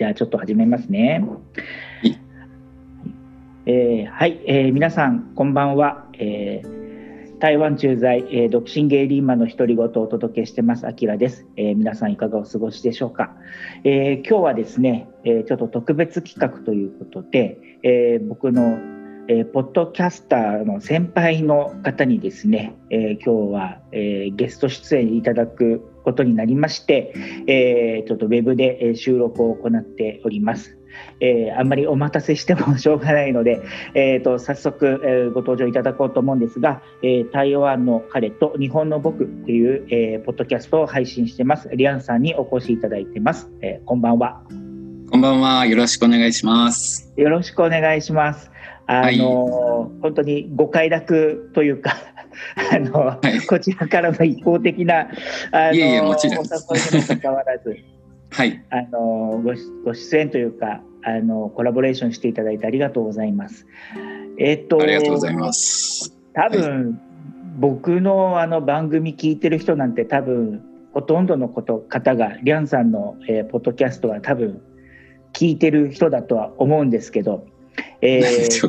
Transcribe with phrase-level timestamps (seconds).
[0.00, 1.22] じゃあちょっと始めますね。
[2.02, 2.18] はい
[3.66, 6.06] えー、はい、えー、皆さんこんばんは。
[6.14, 11.76] えー、台湾駐在、えー、独身ゲイリーマンの独り言をお届けしてます、あきらです、えー。
[11.76, 13.36] 皆さんいかがお過ごしでしょうか。
[13.84, 18.78] えー、今日はですね、えー、ちょっと特別企画ということで、えー、僕の
[19.28, 27.14] えー、ポッドキャスターの先輩の方にですね、えー、今日は、えー、ゲスト出演いただくことになりまして、
[27.46, 30.76] えー、ちょっとウェブで収録を行っております。
[31.20, 33.62] えー、あんまりお待たせしてもしょうがないので、
[33.94, 41.70] えーと、早速、えー、ご登場いただこうと思うんですが、えー、台湾の彼と日本の僕という、えー、ポッドキャストを配信してます。
[41.72, 43.48] リアンさんにお越しいただいてます。
[43.62, 44.42] えー、こんばんは。
[45.10, 45.66] こんばんは。
[45.66, 47.12] よろしくお願いします。
[47.16, 48.49] よろしくお願いします。
[48.90, 51.94] あの、はい、本当にご快諾というか
[52.74, 55.08] あの、はい、こちらからの一方的な
[55.52, 57.76] あのいえいえもちろんお誘いにもかかわらず、
[58.30, 63.64] はい、あのごご出演というかあのコラボレーションしていただいてありがとうございます。
[64.38, 66.12] えっ、とありがとうございます。
[66.32, 66.94] 多分、はい、
[67.60, 74.60] 僕のあの番組聞いてる人なんて多分ほとんどのこと方がリャンさんの、えー、ポッドキャストは多分
[75.32, 77.46] 聞いてる人だとは思うんですけど。
[78.00, 78.68] えー、 と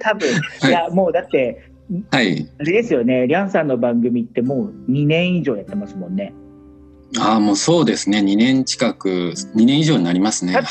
[0.00, 0.28] 多分、
[0.60, 1.70] はい、いやもうだって
[2.10, 6.32] はい、あれですよね、リャンさんの番組ってもう2年以上やってますもんね。
[7.18, 10.52] ああ、もうそうですね、2年近く、2年以上になりますね。
[10.52, 10.64] はい、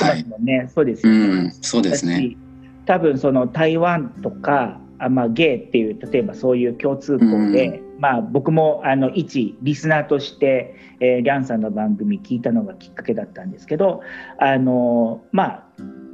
[0.70, 1.28] そうですよね。
[1.28, 2.38] うん、そうですね。
[2.86, 14.02] 多分その台湾とか、あまあ、ゲイっていう例えばそういう共通項で、うん、まあ、僕もあの一リスナーとして、えー、リャンさんの番組聞いたのがきっかけだったんですけど
[14.38, 15.64] あのまあ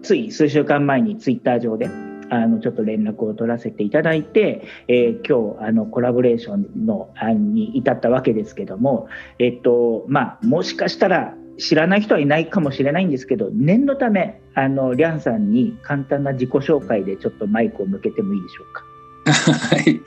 [0.06, 1.89] つい数週間前にツイッター上で
[2.30, 9.08] あのちょっと連絡を取らせていただいて、えー、今日あのコラボレーションの案に至ったわけですけども、
[9.39, 18.83] えっとまあ、もしかしたら知らない人はいないかもしれないんですけど念のためあのリャンさんに簡単な自己紹介でちょっとマイクを向けてもいいでしょうか？
[19.26, 20.02] はい、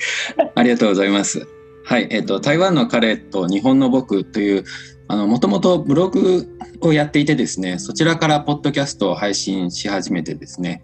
[0.54, 1.47] ありがとうございます。
[1.84, 4.65] はい、えっ、と台湾の彼と日本の僕という、
[5.08, 10.82] もともとブログをやっていてですね、そちらからポッドキャストを配信し始めてですね、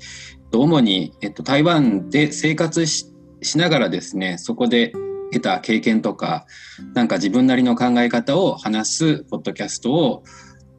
[0.52, 3.12] 主に、えっと、台湾で生活し
[3.56, 4.92] ながらですね、そこで
[5.32, 6.46] 得た経験とか、
[6.94, 10.24] なんか自分なりの考え方を話すポッドキャストを、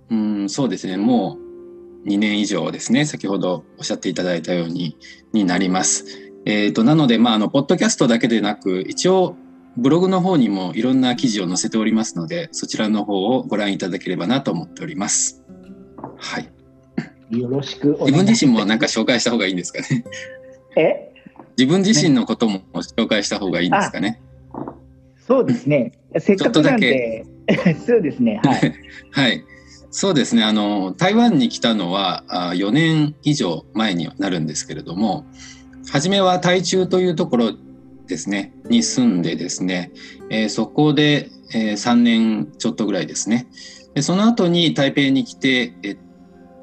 [0.09, 1.37] うん、そうですね、も
[2.03, 4.97] う2年以上ですね、先ほどおっしゃっていただいたように、
[5.33, 6.05] になります。
[6.45, 9.35] えっ、ー、と、なので、まあ、あの、ポッドキャストだけでなく、一応、
[9.77, 15.43] ブログの方にもいろんな記事を載せておりますので、そちらの方をご覧いただければなと思っております。
[16.17, 16.49] はい。
[17.31, 20.05] よろしく自分自身もなんか紹介した方がいいんですかね？
[20.77, 21.11] え？
[21.57, 22.61] 自分自身のことも
[22.97, 24.21] 紹介した方がいいんですかね？
[25.27, 25.93] そうですね。
[26.19, 27.25] せっかくなんで、
[27.85, 28.39] そうですね。
[28.43, 28.73] はい。
[29.11, 29.43] はい。
[29.91, 30.43] そうですね。
[30.43, 35.25] あの、台湾に来たのはあ4年以上前になるんですけれども、
[35.91, 37.53] 初めは台中というところ
[38.07, 39.91] ですねに住んでですね、
[40.29, 43.47] えー、そこで、えー、3年ちょっとぐらいですね。
[43.93, 45.97] でその後に台北に来て、えっ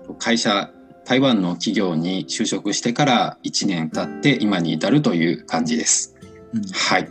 [0.06, 0.70] と、会社
[1.04, 6.14] 台湾の企業に就職してから1年経って今に至るという感じです。
[6.54, 7.08] うん、はい、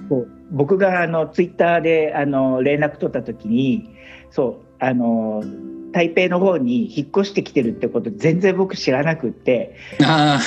[0.51, 3.89] 僕があのツイッターであの連絡取った時に
[4.29, 5.43] そうあの
[5.91, 10.39] 台北の方に引っ越してきてるってこと全然僕知らなくってあ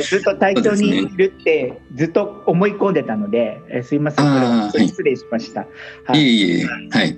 [0.00, 5.66] ずっと台東にいるってずっと思い込んでたので、えすいませんこれ失礼しました。
[6.06, 7.16] はい、いはい、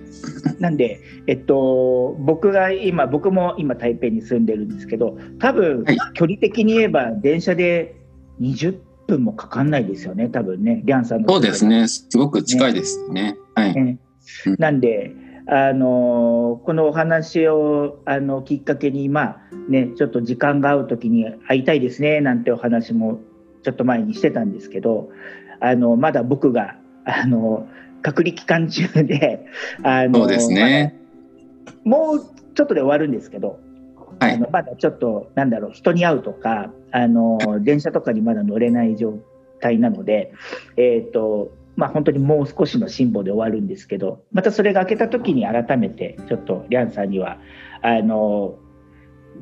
[0.58, 5.84] なんで、えっと、僕が今僕も今台北に住んでるんですけど多分、
[6.14, 7.96] 距離的に言えば電車で
[8.40, 11.88] 20分もかかんないですよね多分ねリャンさんのそうですね。
[11.88, 13.32] すごく近いですね。
[13.32, 13.98] ねはい、ね、
[14.58, 15.12] なんで
[15.46, 23.20] あのこのお話をあのきっかけに、まあね、ちょっと時間が合う時に会いたいですねなんてお話も
[23.62, 25.10] ちょっと前にしてたんですけど
[25.60, 27.68] あのまだ僕があの
[28.02, 29.46] 隔離期間中で
[29.82, 30.98] あのそうですね、
[31.84, 32.20] まもう
[32.54, 33.58] ちょっとで終わるんですけど、
[34.20, 39.18] はい、あのまだちょっとなんだろう人に会うとかあの電車とかにまだ乗れない状
[39.60, 40.32] 態なので、
[40.76, 47.38] えーとまあ、本当にもう少しの辛抱で終わるんですけどまたそれが明けた時に改めてちょっとリャンさんには
[47.82, 48.56] あの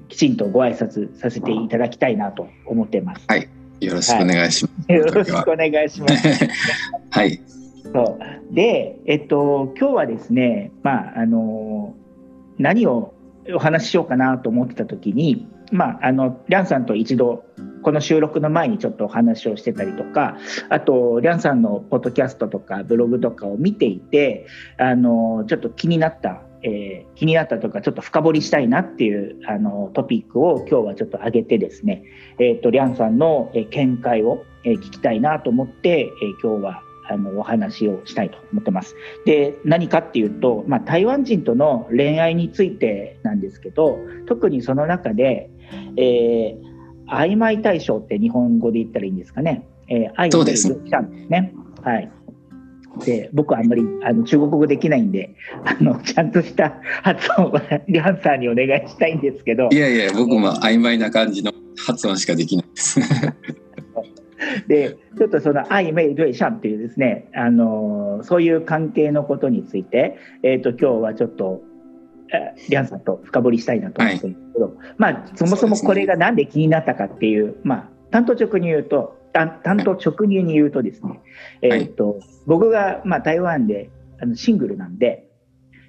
[0.09, 3.25] きちんとご挨拶させていただきたいなと思ってます。
[3.29, 3.49] はい、
[3.81, 4.93] よろしくお願いします。
[4.93, 6.49] はい、よろしくお願いします。
[7.11, 7.41] はい。
[7.93, 8.19] そ
[8.51, 11.95] うで、えっと今日はですね、まああの
[12.59, 13.15] 何を
[13.55, 17.45] お話ししようかなと思ってた時に、まああのリャンさんと一度
[17.83, 20.37] この収録の前にちょっとお話をしてたりとか
[20.69, 24.47] あとリャンさんのポッドキャストとかブログとかを見ていて
[24.79, 32.05] あのちょっと気になったえー、気になったとかちょっと深掘りしたいなっていうあのトピックを今日はちょっと上げてですね、
[32.39, 38.95] えーと、リャンさんの、え見解を、えー、聞きたいなと思って、えー、今日はあのお話をしたいと思ってます。
[39.25, 45.51] で何かっていうと、まあ、台湾人との恋愛についてなんですけど特にその中で、
[45.97, 46.72] えー、
[47.13, 49.67] 曖昧対象って日本語で言ったらいいんですかね。
[49.89, 50.69] えー、曖昧対象です
[51.29, 51.55] ね。
[51.83, 52.11] はい。
[53.05, 61.53] で僕はあんまりあの中国語できないんで あのちゃんとした発音はリャンさんにお願いしたいんですけどいやいや僕も曖昧な感じの
[61.87, 63.01] 発音しかできないです
[64.69, 71.63] でちょっとその「愛昧对象」っていうですねあのそういう関係のことについて、えーと、今日はちょっと
[72.69, 81.21] リャンさんと深掘りしたいなと思ってるんですけど、はい、まあそもそもこれが何で気になったかっていう、まあ単刀直に言うと担当直入に言うとですね、
[81.63, 83.91] えーと、はい、僕が、まあ、台湾で
[84.21, 85.29] あのシングルなんで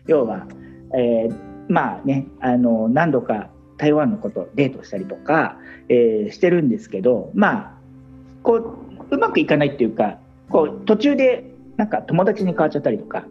[0.07, 0.47] 要は、
[0.95, 1.35] えー、
[1.67, 5.57] まあねあの何度か台湾のことデートしたりとか、
[5.89, 7.73] えー、してるんですけどまあ
[8.43, 10.17] こううまくいかないっていうか
[10.49, 13.25] こう途中でなんか友達に変わっちゃったりとか。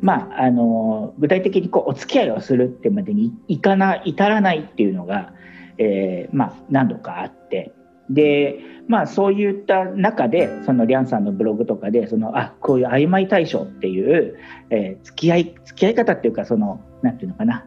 [0.00, 5.32] まあ、あの具体的にこうお付き合いをするってまでにいかな至らないっていうのが、
[5.78, 7.72] えーまあ、何度かあって。
[8.10, 8.58] で
[8.88, 14.36] まあそういった中でそのリャンさんのブログとかでそのあこういう曖昧対象っていう、
[14.70, 17.64] えー、付き合い付き合い方っていうかそのなんていうのかな、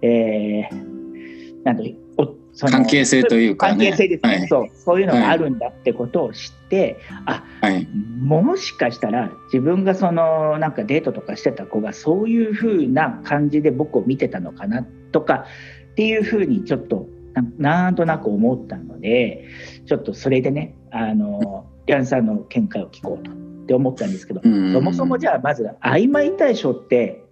[0.00, 2.03] えー、なんてその
[2.60, 4.68] 関係性というか、ね、関係性ですね、はい、そう。
[4.76, 7.88] そういうのがあるんだってことを知って、はい、あ、はい、
[8.20, 15.46] もしかしたら自分がそのなんかデートとかしてた子がそういうふうな感じで僕を見てたのかなとか
[15.92, 17.08] っていうふうにちょっと
[17.58, 19.48] なんとなく思ったので
[19.86, 23.34] ちょっとそれでねあのリャンさんの見解を聞こうとっ
[23.66, 24.48] て思ったんですけどそ
[24.80, 27.24] もそもじゃあまず曖昧対象って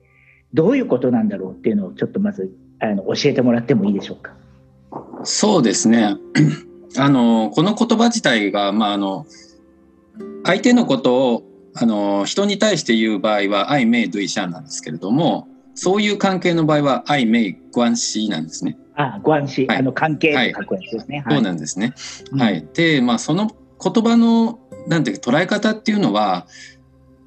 [0.53, 4.35] どういうことなんだろうっていうのをちょっとまずあの教えてもらってもいいでしょうか？
[5.25, 6.17] そうですね
[6.99, 9.27] あのこの言葉自体が、まあ、あの
[10.45, 11.43] 相手のことを
[11.75, 18.77] あの人に対して言う場合は「愛名ドイシャン」なんですけれどもそういう関係の場合は「愛名関係」なんですね。
[18.95, 21.23] あ、関係、はい、あの関係書くやつですね。
[21.25, 21.95] はい、そうなんですね。
[22.37, 22.67] はい。
[22.75, 23.51] で、まあその
[23.83, 26.47] 言葉のなんていうか捉え方っていうのは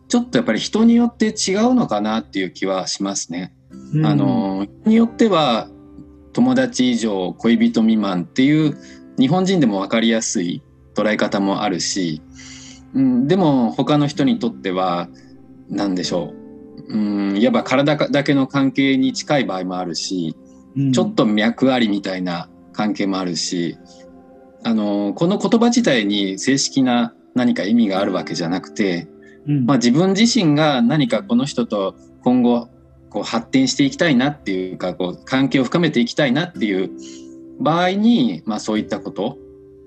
[0.07, 3.53] ちょっとやっぱり人によって違うのかなっていう気はしますね。
[3.93, 5.69] うん、あの人によっては
[6.35, 8.77] 友達以上恋人未満っていう
[9.17, 10.61] 日本人でも分かりやすい
[10.93, 12.21] 捉え方もあるし、
[12.93, 15.07] うん、でも他の人にとっては
[15.69, 16.33] 何でしょ
[16.89, 16.97] う、う
[17.33, 20.35] ん、いわば体だけの関係に近い場合もあるし
[20.93, 23.77] ちょっと脈ありみたいな関係もあるし
[24.65, 29.07] あのこの言葉自体に正式な何か意味があるわけじゃなくて、
[29.45, 32.67] まあ、自分自身が何かこの人と今後
[33.15, 36.91] こう発展していきたいなっていうかこう関係を深めていきたいなっていう
[37.61, 39.37] 場合に、まあ、そういったこと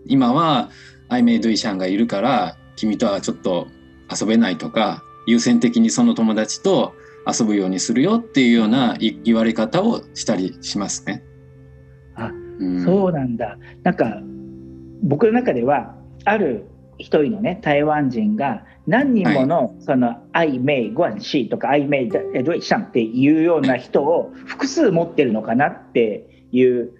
[0.06, 0.70] 今は
[1.10, 3.68] アイメイドイシャンがいるから君とはちょっと
[4.10, 6.94] 遊べないとか優先的にその友達と
[7.30, 11.22] 遊ぶようにするよっていうような言われ方をしたりしますね。
[12.14, 13.58] あ、うん、そうなんだ。
[13.82, 14.22] なんか
[15.02, 16.64] 僕の中ではある
[16.98, 26.92] 一人のね台湾人が何人もの、はい、そのアイメイ・グアンシーとかアイメイ・ドイシャンっていうような人を複数持ってるのかなっていう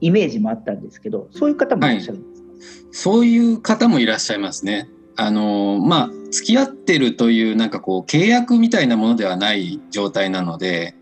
[0.00, 2.58] イメージもあったんですけどそういう方もいらっしゃるんですか、はい、
[2.92, 4.88] そういう方もいらっしゃいますね。
[5.16, 10.94] あのまあ付き合ってるというなんかこう契約みたいなものではない状態なので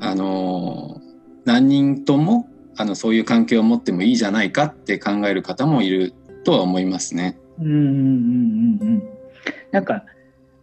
[0.00, 1.00] あの
[1.46, 6.12] 何人ともあのそういう関係を持ってもいいじゃないかって考える方もいる
[6.44, 7.38] とは思いますね。
[7.60, 9.02] うんうんうんうん。
[9.70, 10.04] なんか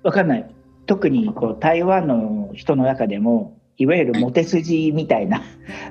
[0.03, 0.49] わかんない。
[0.85, 5.41] 特にこう台湾の人の中でもいわゆるモテ筋みたいな、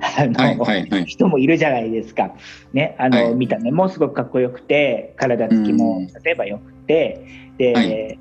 [0.01, 2.35] はい、あの、はいはいはい、人もいるじゃないですか。
[2.73, 7.27] ね、あの、はい、見た目もすごくかっこよくて、体つきも例えばよくて、
[7.59, 8.19] で、はい、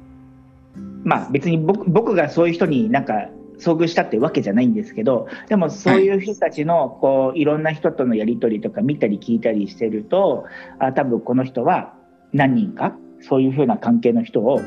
[1.04, 10.46] まあ別に僕僕がそういう人になんか遭遇したってわけじゃないんですけど、でもそういう人たちのこういろんな人とのやり取りとか見たり聞いたりしてると、
[10.80, 11.94] あ多分この人は
[12.34, 14.60] 何人かそういうふうな関係の人を、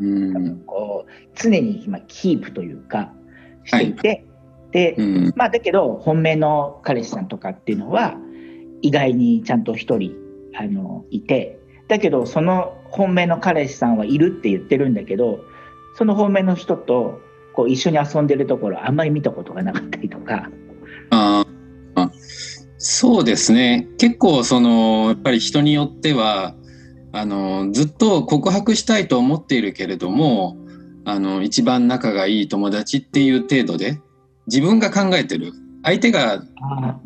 [0.00, 3.12] うん、こう常に今キープというか、
[3.64, 4.24] していて、はい、
[4.72, 8.16] で、うん、まあだけど本命の彼氏さんとかっていうのは
[8.82, 10.14] 意外にちゃんと一人
[10.54, 15.40] あのいてだけどその本命の彼氏さんはいるって言ってるんだけど
[15.96, 17.20] その本命の人と
[17.54, 20.50] こう一緒に遊んでるところあんまり見たことがなかったりとか。
[21.10, 21.44] あ
[21.94, 22.10] あ
[22.78, 23.88] そうですね。
[23.98, 26.54] 結構そのやっぱり人によっては
[27.18, 30.56] あのずっと告白したいと思っているけれども
[31.04, 34.00] あの一番仲がいい友達っていう程度で
[34.46, 36.42] 自分が考えてる相手が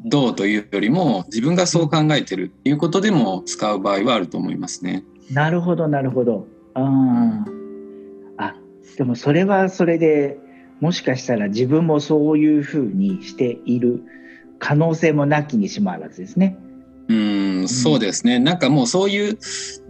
[0.04, 5.04] どうというよりも自分がそう考えてるっていうことでも使う場合はあると思いますね。
[5.31, 6.47] なるほどなるほど。
[6.75, 7.45] あ
[8.38, 8.54] あ
[8.97, 10.38] でもそれはそれで
[10.81, 14.02] もしかしたら自分もそういうふうにしている
[14.59, 16.59] 可能性もなきにしもあらずですね。
[17.09, 19.38] うんそうですね、なんかもうそういう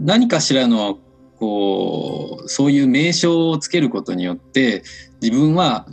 [0.01, 0.99] 何かしらの
[1.37, 4.83] こうそういう名称をつけることによって
[5.21, 5.87] 自分は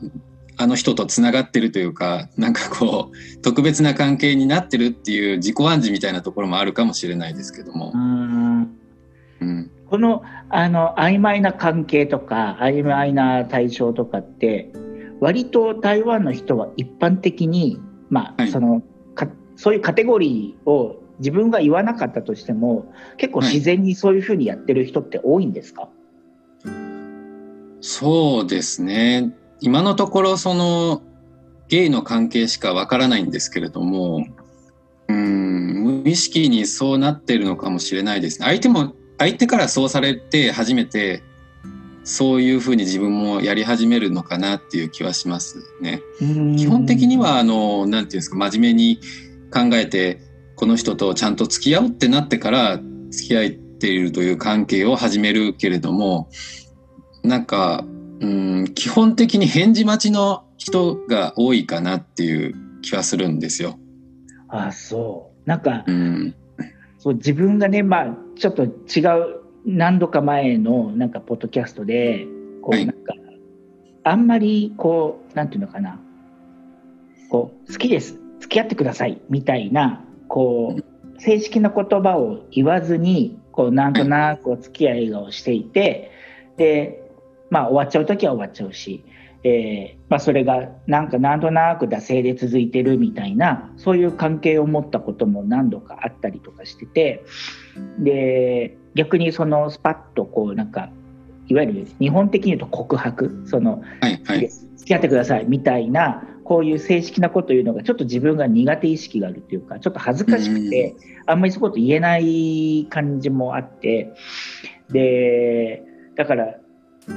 [0.58, 7.94] あの人とつながってるというかなんかこう特別な関係になってるっていう自己暗示みたいなところもあるかもしれないですけども。
[7.96, 14.72] うん、このあの曖昧な関係とか曖昧な対象とかって
[15.20, 18.84] 割と台湾の人は一般的に、まあ、はい、その
[19.16, 26.72] かそういうカテゴリーを自分が言わなかったとしても結構自然にそういうふうにやってる人って多いんですか、はい、
[27.82, 31.02] そうですね今のところその
[31.70, 34.26] ゲイの関係しかわからないんですけれども、
[35.08, 38.48] うん、無意識にそうなってるのかもしれないですね。
[38.48, 41.24] 相手も、相手からそうされて初めて、
[42.04, 46.02] そういうふうに自分もやり始めるのかなっていう気はしますね。
[46.58, 49.00] 基本的には、あの、なんていうんですか、真面目に
[49.54, 50.22] 考えて、
[50.60, 56.30] この人とちゃんと付き合うってなってから付き合っているという関係を始めるけれども、
[57.24, 57.86] なんか、
[58.20, 63.80] うん基本的に返事待ちの人が多いかなっていう気はするんですよ。
[64.50, 65.50] あそう。
[65.50, 66.36] なんか、うん、
[66.98, 68.68] そう自分がねまあちょっと違
[69.18, 72.28] う何度か前のなんかポッドキャストで
[72.62, 73.40] こうなんか、はい、
[74.04, 76.02] あんまりこうなんていうのかな。
[77.30, 78.20] こう好きです。
[78.42, 79.22] 付き合ってください。
[79.30, 86.12] みたいなこう正式な言葉を言わずにこうなんとなくお付き合いをしていて、
[86.56, 87.12] で
[87.50, 89.04] まあ終わっちゃう時は終わっちゃうし、
[89.44, 97.24] えーまあ、それがなんかなんとなく惰性で続いてるみたいなそういう関係を持ったことも何度かあったりとかしてて
[98.00, 100.90] で逆にそのスパッとこうなんか
[101.48, 110.96] いわゆる日本的に言うと告白その、はいはい、付き合ってくださいみたいなこういう正式なこと言うのがちょっと自分が苦手意識があるというかちょっと恥ずかしくて
[111.28, 114.16] あんまりそういうこと言えない感じもあって
[114.90, 115.84] で
[116.16, 116.56] だから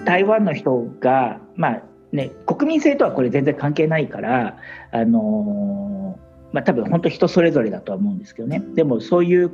[0.04, 4.58] 台湾の人が、まあね、国民性とはこれ全然関係ないから、
[4.90, 8.62] あのー、まあ、多分本当人それぞれだとは思うんですけどね。
[8.74, 9.50] でもそういう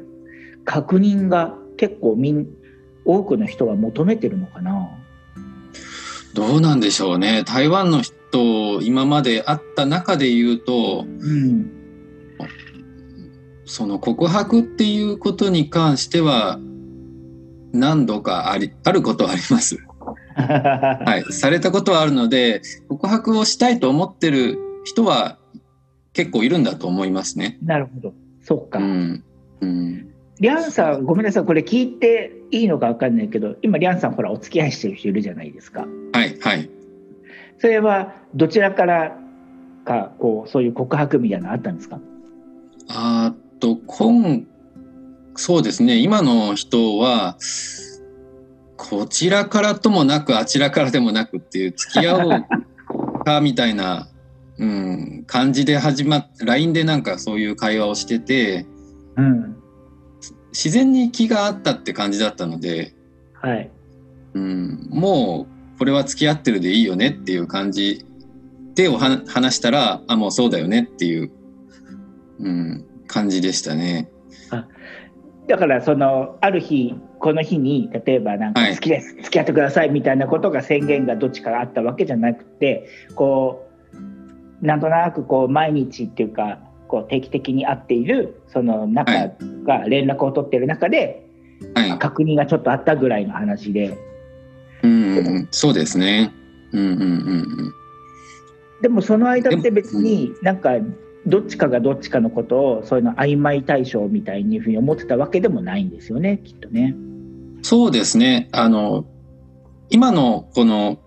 [0.64, 2.48] 確認が結構みん
[3.04, 4.88] 多くの人は求めてるのかな。
[6.34, 7.44] どうなんでしょうね。
[7.44, 8.17] 台湾の人
[8.82, 11.70] 今まで会った中で言うと、うん、
[13.64, 16.58] その告白っていうことに関しては
[17.72, 19.78] 何度かありあることはあります。
[20.34, 25.38] はい、されたことはあるので告白をしたいと思ってる人は
[26.12, 27.58] 結構いるんだと思いますね。
[27.62, 28.78] なるほどそうか。
[28.78, 29.24] うん、
[29.60, 30.08] うん
[30.40, 35.84] リャンさん、ごめんなさい、これ聞いていいのか分かんないけど、今、リャンさん、ほら、お付き合いしてる人いるじゃないですか。
[36.12, 36.70] はい、はい。
[37.58, 39.18] それは、どちらから
[39.84, 42.00] か、こう、そういう告白みたいなのあったんですか？
[42.88, 44.46] あと、今、
[45.34, 47.36] そうですね、今の人は、
[48.76, 54.08] こちらからともなくあちらからでもなくっていう付き合おうかみたいな、
[54.56, 58.66] うん、感じで始まっ LINE でなんかそういう会話をしてて、
[59.16, 59.56] うん、
[60.52, 62.94] 自然に気があったって感じだったので、
[63.34, 63.68] はい。
[64.34, 68.04] うん、もうこれは付き合ってるでいいよねっていう感じ
[68.74, 71.30] でおは話したらあもうそうだよねっていう、
[72.40, 74.10] うん、感じでしたね。
[74.50, 74.66] あ
[75.48, 83.66] だからそのある日この日に例えばなんか好きです、はい、付き合ってくださいみたいなことが宣言がどっちかあったわけじゃなくてこ
[84.62, 89.12] うなんとなくこう毎日っていうかこう定期的に会っているその中
[89.64, 91.26] が連絡を取ってる中で、
[91.74, 94.07] はい、確認がちょっとあったぐらいの話で。
[94.82, 96.32] うん、そうですね。
[96.72, 97.04] うんうんうんう
[97.68, 97.72] ん。
[98.82, 100.72] でもその間って別になんか
[101.26, 106.94] どっちかがどっちかのことをそういうの曖昧対象みたいにふうに思ってたわけでもないんですよねきっとね。
[107.62, 109.04] そうですねあの
[109.90, 110.98] 今のこの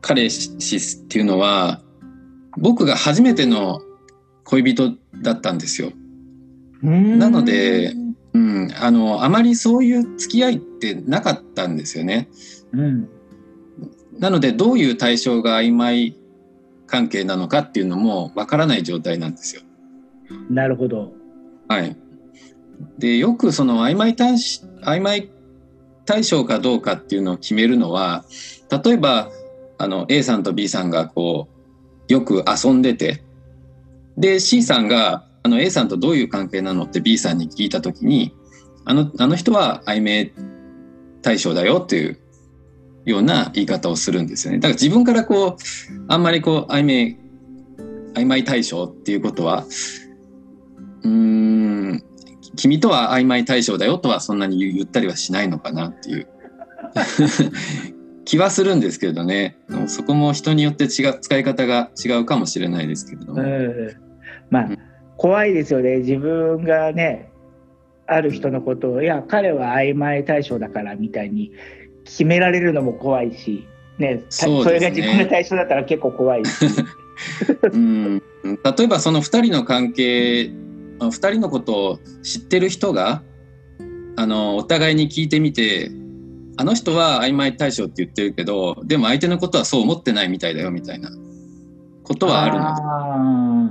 [0.00, 1.80] 彼氏っていうのは
[2.58, 3.80] 僕が初めての
[4.44, 5.92] 恋人だったんですよ。
[6.82, 7.94] なので、
[8.34, 12.28] うん、あのあまりそういう付き合いってなかったんですよね。
[12.74, 13.08] うん、
[14.18, 16.16] なのでどういう対象が曖昧
[16.86, 19.62] 関係なのかっていうのもわからない状態なんですよ。
[20.50, 21.12] なるほど。
[21.68, 21.96] はい。
[22.98, 25.30] でよくその曖昧対曖昧
[26.04, 28.24] 対象かどうかっていうのを決めるのは
[28.84, 29.30] 例えば
[29.78, 31.48] あの A さんと B さんがこ
[32.08, 33.22] うよく遊んでて
[34.16, 38.34] で C さんがあの A さんとどういう関係なのって B さんに聞いた時に
[38.84, 40.32] あのあの人は曖昧
[41.22, 42.18] 対象だよっていう
[43.04, 44.58] ような言い方をするんですよね。
[44.58, 47.18] だから自分からこうあんまりこう曖昧
[48.14, 49.64] 曖昧対象っていうことは
[51.02, 52.02] うーん
[52.56, 56.28] 君とは曖昧対象だよとはそんなに言ったりはしないのかなっていう。
[58.24, 59.58] 気はするんですけれどね。
[59.86, 63.42] そこも人によって違う使い方が違うかもしれないですけれども。
[64.48, 64.68] まあ、
[65.18, 65.98] 怖いですよね。
[65.98, 67.30] 自分がね
[68.06, 71.52] ある人のことをいや彼は曖昧対象だからみたいに
[72.04, 73.66] 決められるのも怖いし、
[73.98, 76.66] ね、そ、ね、れが自分の対象だったら結構怖いし。
[77.72, 78.22] うん。
[78.44, 80.50] 例えばその2人の関係
[80.98, 83.22] 2人のことを知ってる人が
[84.16, 85.90] あのお互いに聞いてみて
[86.56, 91.10] あの人は曖昧対象って言ってるけどでも相手のことはそう思ってないみたいだよみたいな
[92.04, 93.70] ことはある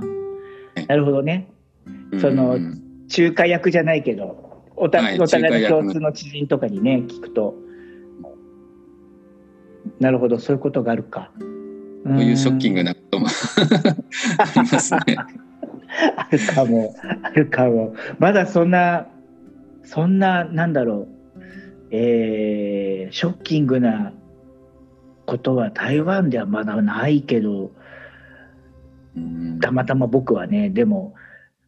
[0.74, 0.86] で。
[0.86, 1.48] なるほどね。
[2.20, 5.26] その仲介役じゃないけどお互いの。
[5.26, 7.54] 共通の知人とかにね聞くと
[10.04, 11.30] なるほどそういうことがあるか。
[12.04, 15.16] こういうショッキングなこともありますね。
[16.16, 17.94] あるかも、あるかも。
[18.18, 19.06] まだそんな、
[19.82, 21.08] そんな、なんだろう、
[21.90, 24.12] えー、ショッキングな
[25.24, 27.70] ことは台湾ではまだないけど、
[29.62, 31.14] たまたま僕はね、でも、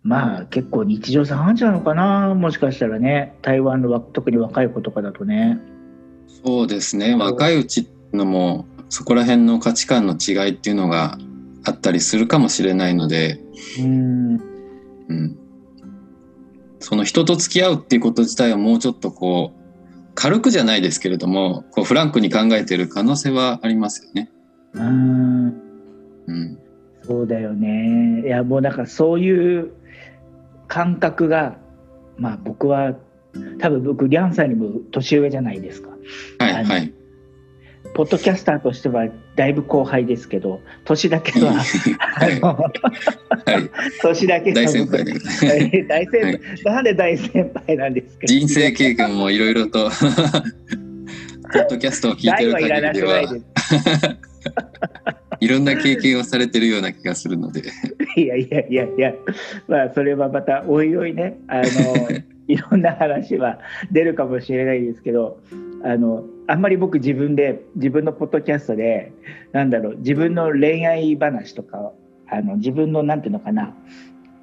[0.03, 5.59] まあ結構日常茶飯事なのかな、もしかしたらね、台湾の特に若い子とかだとね。
[6.45, 11.19] そうですね、若いうちのも、そこら辺の価値観の違いっていうのが
[11.65, 13.41] あったりするかもしれないので、
[13.81, 14.57] うん。
[15.09, 15.37] うん、
[16.81, 24.31] その人と付き合うっていうこと自体はもうちょっとこう軽くじゃないですけれどもこうフランクに考えてる可能性はありますよね。
[24.73, 25.47] うん。
[26.27, 26.59] うん、
[27.03, 28.23] そうだよね。
[28.25, 29.73] いやもうだからそういう
[30.67, 31.57] 感覚が
[32.19, 32.95] まあ僕は
[33.59, 35.91] 多分僕リャンさんにも年上じゃないですか。
[36.39, 36.93] はいはい
[37.97, 39.07] ポッドキャスターとしては
[39.37, 41.65] だいぶ後輩ですけど、年だけは、
[44.03, 45.15] 年だけ大先輩で
[45.85, 48.27] 大先輩、はい、なんで大先輩なんですか？
[48.27, 53.23] 人生経験もいろいろと、ポッドキャストを聞いてる限りでは、
[55.41, 57.63] いろんな経験をされてるような気がするので。
[58.15, 59.15] いやいやいやいや、
[59.69, 61.65] まあ、それはまたおいおいね、あの、
[62.47, 63.59] いろんな話は
[63.91, 65.41] 出るかもしれないですけど、
[65.83, 69.13] あのあんまり僕自分で自分のポッドキャストで
[69.53, 71.93] なんだろう自分の恋愛話とか
[72.29, 73.75] あの自分のなんていうのかな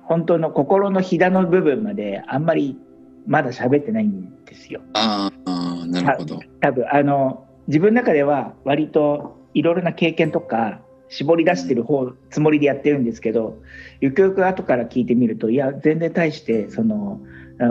[0.04, 2.78] 本当の心のひだの部分まであんまり
[3.26, 4.82] まだ喋ってないんですよ。
[4.94, 6.40] ああなるほど。
[6.60, 13.62] 多分あの自分の中では割といろいろな経験とか絞り出してる方つもりでやってるんですけど
[14.02, 17.22] ゆくゆく後から聞いてみるといや全然対してその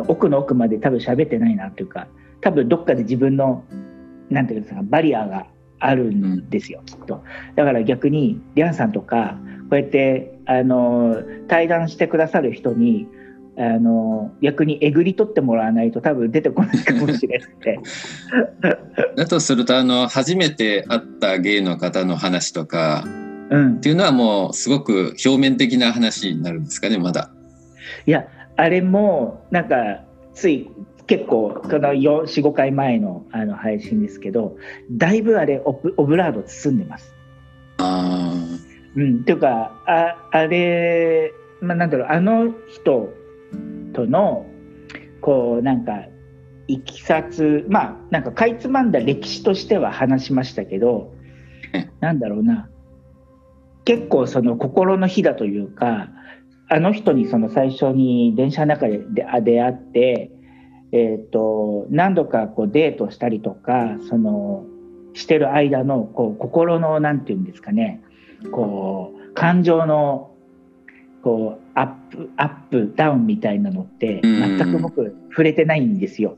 [0.08, 2.06] 奥の奥まで多分喋ってないなというか
[2.40, 3.64] 多分どっかで自分の
[4.32, 5.46] なんていうんですかバリアが
[5.78, 7.22] あるんですよ、きっと。
[7.56, 9.36] だから逆にリャンさんとか
[9.68, 13.08] こうやってあの対談してくださる人に
[13.56, 17.78] あの逆にえぐり取ってもらわないと多分出てこないかもしれなくて
[19.16, 23.04] だとするとあの初めて会ったゲイの方の話とか、
[23.50, 27.30] うん、っていうのはもうすごく表面的な話になるんですかねまだ。
[28.06, 30.02] いやあれもなんか
[30.34, 30.70] つい
[31.06, 34.56] 結構この45回前のあの配信ですけど
[34.90, 37.14] だいぶあれオブオブラード包んでます。
[37.78, 38.34] あ
[38.94, 43.12] うん、っていうかああれ、まあ、なんだろうあの人
[43.92, 44.46] との
[45.20, 46.04] こうなんか
[46.68, 51.12] いきさつまあなんかかいつまんだ歴史としては話しましたけど
[52.00, 52.68] なんだろうな
[53.84, 56.08] 結構その心の火だというか
[56.68, 59.00] あの人にその最初に電車の中で
[59.42, 60.30] 出会って
[60.92, 64.66] えーと、何度かこうデートしたりとかその
[65.14, 68.02] してる間のこう心の何て言うんですかね
[68.50, 70.30] こう感情の
[71.22, 76.36] こうアップアップダウンみたいなのって全く僕触れてないんですよ。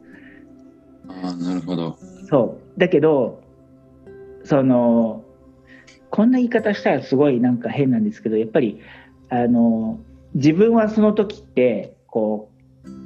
[1.09, 1.97] あなるほど。
[2.29, 2.79] そう。
[2.79, 3.43] だけど
[4.45, 5.25] その
[6.11, 8.81] こんな言い方したらすごいなんか変なんですけどやっぱり
[9.31, 9.99] あの
[10.35, 12.54] 自分はその時ってこう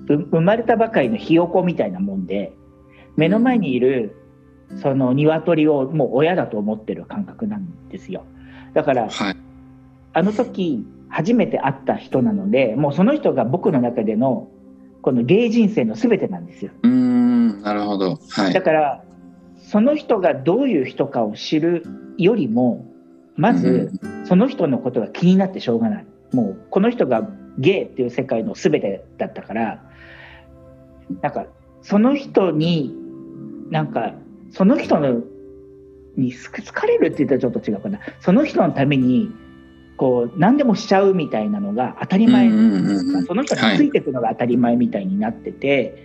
[0.09, 2.53] 生まれたばかりのひよこみたいなもんで
[3.17, 4.17] 目の前にいる
[4.83, 8.25] その鶏をもう親だと思ってる感覚なんですよ。
[8.75, 9.37] だから、はい、
[10.13, 14.49] あの時初めて会った人なのでもうその人が僕の中での
[15.01, 16.73] この芸人生の全てなんですよ。
[16.83, 19.05] うんなるほど、はい、だから
[19.57, 21.85] その人がどういう人かを知る
[22.19, 22.87] よりも
[23.37, 23.93] まず
[24.25, 26.07] その人のことが気になってしょうがない。
[26.33, 29.88] もうこの人がゲイっていう世界の全てだったから
[31.23, 31.47] なんか
[31.83, 32.95] その人に
[33.71, 34.15] なんか
[34.51, 35.23] その人の
[36.17, 38.01] に好かれるって言ったらちょっと違うかな。
[38.21, 39.31] その人のために
[39.97, 42.51] こう何でもしちゃうみたいなのが当たり前、
[43.27, 45.97] その人についていくのが当たり前みたいになってて、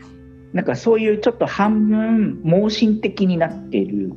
[0.00, 0.08] は
[0.52, 4.12] い、なんかそういうちょっと半分盲信的になってる。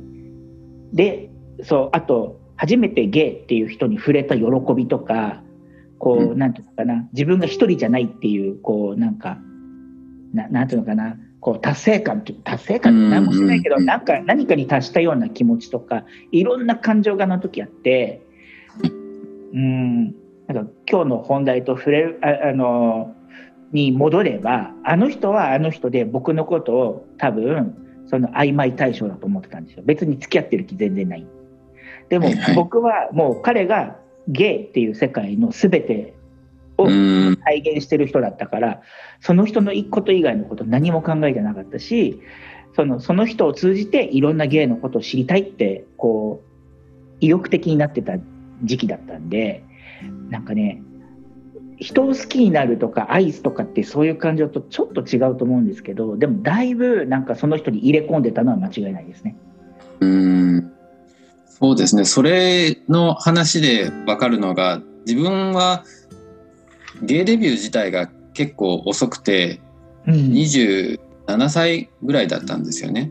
[0.92, 1.30] で
[1.62, 4.44] そうあと初めてゲイっていう人に触れた喜
[4.76, 5.42] びとか
[5.98, 7.08] こう、うん、なんていうのかな。
[7.12, 9.38] 自分が一人じゃないっていうこうなんか
[10.34, 11.16] ななんていうのかな。
[11.40, 18.22] こう達成感達成感って何もしないけど、なんか何かに達したような気持ちとかいろんな感情があの時あって
[19.52, 20.24] うん。
[20.46, 23.14] なんか今日の本題と触れるああの
[23.72, 29.82] に戻ればあの人はあの人で僕のことを多分その曖昧対象だと思ってたんですよ。
[29.86, 31.26] 別に付き合ってる気全然ない。
[32.10, 33.96] でも僕はもう彼が
[34.28, 36.14] ゲイっていう世界の全て
[36.78, 38.82] を体現してる人だったから
[39.20, 42.20] その人のこと以外のこと何も考えてなかったし
[42.74, 46.54] そのその人を通じていろんなゲイのことを知りたいってこう
[47.20, 48.14] 意欲的になってた
[48.62, 49.64] 時期だったんで
[50.30, 50.82] なんかね
[51.78, 59.36] 人を好きになるとか愛とかってそういう感情とちょっと違うと思うんですけどでもだいぶなんかその人に入れ込んでたのは間違いないですね。
[60.00, 60.72] うん。
[61.46, 62.04] そうですね。
[62.04, 65.84] それの話で分かるのが自分は
[67.02, 69.60] ゲイデビュー自体が結構遅くて、
[70.06, 70.98] うん、27
[71.48, 73.10] 歳ぐらいだったんですよね。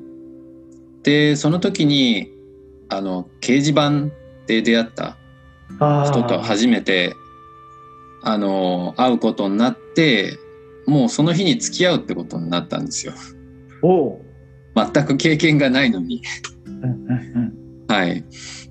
[1.04, 2.32] でその時に
[2.90, 4.14] あの掲示板
[4.48, 5.18] で出会った
[6.06, 7.14] 人と初めて
[8.24, 10.38] あの会うことになって
[10.88, 13.14] もうその日に付き合うってことになったんですよ。
[14.76, 16.22] 全く経験がないのに
[17.88, 18.24] はい。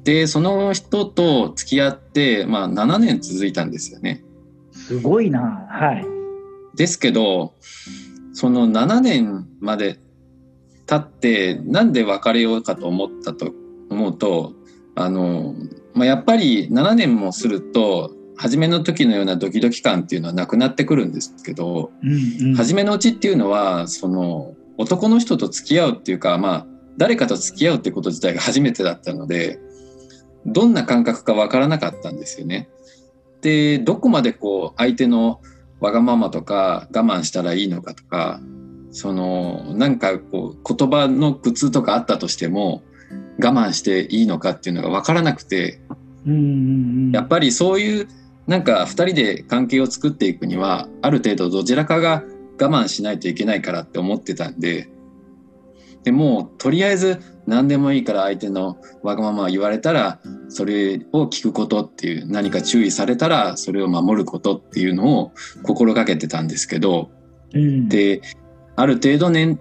[0.05, 4.25] でその人と付き合って、まあ、7年続いたんですよね。
[4.87, 5.67] すごいな。
[5.71, 6.07] はい。
[6.75, 7.55] ですけど
[8.33, 9.99] その7年まで
[10.87, 13.53] 経ってなんで別れようかと思ったと
[13.91, 14.55] 思うと
[14.95, 15.55] あの
[15.95, 26.67] まあ、やっぱり7年もすると初めの時のようなドキドキ感っていうのはなくなってくるんですけど、うんうん、初めのうちっていうのはその男の人と付き合うっていうかまあ
[26.97, 29.59] 誰かと付き合うってこと自体が初めてだったので
[30.45, 32.69] どんな感覚かわからなかったんですよね。
[33.43, 35.41] でどこまでこう相手の
[35.81, 38.41] わがままとか我慢したらいいのかとか
[38.93, 42.83] そのなんかこう言葉の苦痛とかあったとしても
[43.43, 45.81] 我慢していいのかっていうのが分からなくて、
[47.13, 48.09] やっぱりそういう
[48.47, 52.23] なんか2人で関係を作っていくにはある程度どちらかが
[52.61, 54.89] 我慢しないといけないからって思ってたんで
[56.05, 67.11] でもとりあえず何でもいいから相手のわがまま言われたらそれを聞くことっていう何か注意されたらそれを守ることっていうのを心がけてたんですけど、
[67.53, 68.23] うん、で
[68.77, 69.61] ある程度年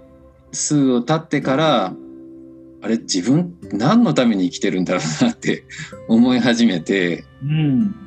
[0.51, 1.93] 数を経ってから
[2.83, 5.63] あれ自分何のために生きてるんだろうなって
[6.07, 8.00] 思い始めて、うん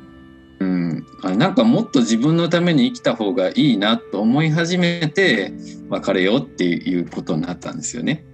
[0.65, 5.53] うん、あなんかもっと自分のために生きた方がいいなと思い始めて
[5.89, 8.25] 別れようっていうことになったんですよね。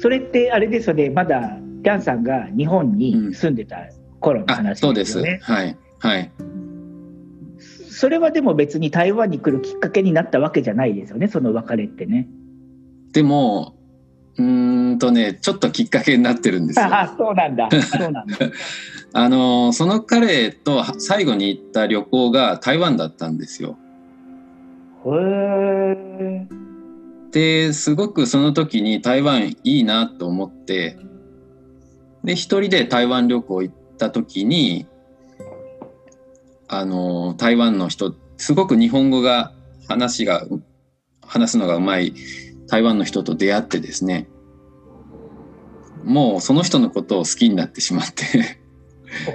[0.00, 1.10] それってあれですよね。
[1.10, 3.76] まだキャンさんが日本に住んでた
[4.20, 5.00] 頃の話ですよね。
[5.00, 5.52] うん、そうです。
[5.52, 5.78] はい。
[5.98, 6.32] はい。
[7.90, 11.28] それはでも別に台湾に来るきっかけになったわけじゃないですよね。
[11.28, 12.28] その別れってね。
[13.12, 13.75] でも
[14.38, 16.86] うんとね、ちょっときっかけになってるんですよ。
[16.92, 17.68] あそうなんだ。
[17.70, 18.36] そうなんだ。
[19.12, 23.78] あの、その彼と最後に行った旅行が台湾だったんですよ。
[25.06, 26.46] へえ。
[27.30, 30.98] で、すごくその時に台湾いいなと思って、
[32.24, 34.86] で、一人で台湾旅行行った時に、
[36.68, 39.52] あの、台湾の人、すごく日本語が
[39.88, 40.44] 話が、
[41.22, 42.12] 話すのがうまい
[42.68, 44.28] 台湾の人と出会ってですね
[46.06, 48.24] もうその人のことを好きになってしまって。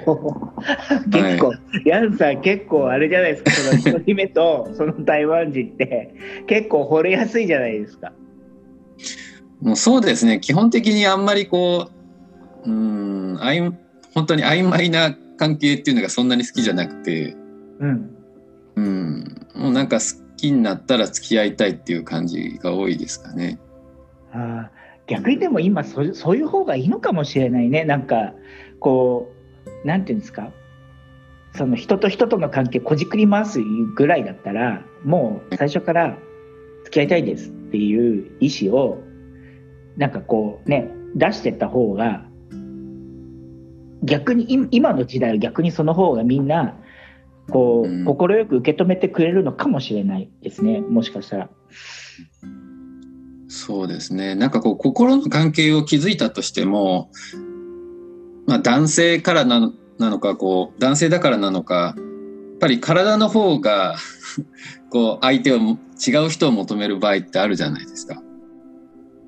[1.10, 6.14] 結構、はい、ヤンさん結構あれじゃないですかその1人目と その台湾人って。
[6.46, 8.12] 結構惚れやすいじゃないですか。
[9.60, 10.40] もうそうですね。
[10.40, 11.90] 基本的にあんまりこ
[12.64, 13.60] ううんあい
[14.14, 17.36] 本当に曖昧な関係っていうのがそんなに好きじゃなくて、
[17.80, 18.10] うん、
[18.76, 19.46] うん。
[19.54, 23.58] もうなんか好きになったら付き合いたいっていう感じが多いですかね。
[24.32, 24.70] あ
[25.06, 27.84] 逆にでも今そそういう方がいいのかもしれないね。
[27.84, 28.32] なんか
[28.80, 29.32] こ
[29.84, 30.50] うなんていうんですか？
[31.54, 33.60] その人と人との関係こじくり回す
[33.94, 36.16] ぐらいだったらもう最初から
[36.84, 39.02] 付き合いたいですっていう意思を
[39.96, 42.24] なんかこうね出してった方が
[44.02, 46.74] 逆に今の時代は逆にその方がみんな
[47.52, 51.50] こう快く受け止めてくれるのかもしれないですねもしかしたら。
[53.48, 57.10] そうですねなんかこう心の関係を築いたとしても、
[58.46, 62.02] まあ、男性からなのなのかこう男性だからなのかや
[62.56, 63.96] っぱり体の方が
[64.90, 68.22] こう相手を違う人を求める場合ってあるじゃないですか。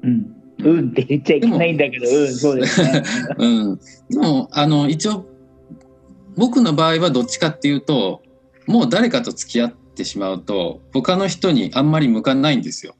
[0.02, 0.34] うん、
[0.64, 3.02] うんって言っちゃいけないんだけど、うん、そうですね。
[3.38, 5.26] うん、でもあの一応
[6.36, 8.22] 僕の場合はどっちかっていうと
[8.66, 12.94] もう誰かと付き合ってしまうと他の人にあんまり向かないんですよ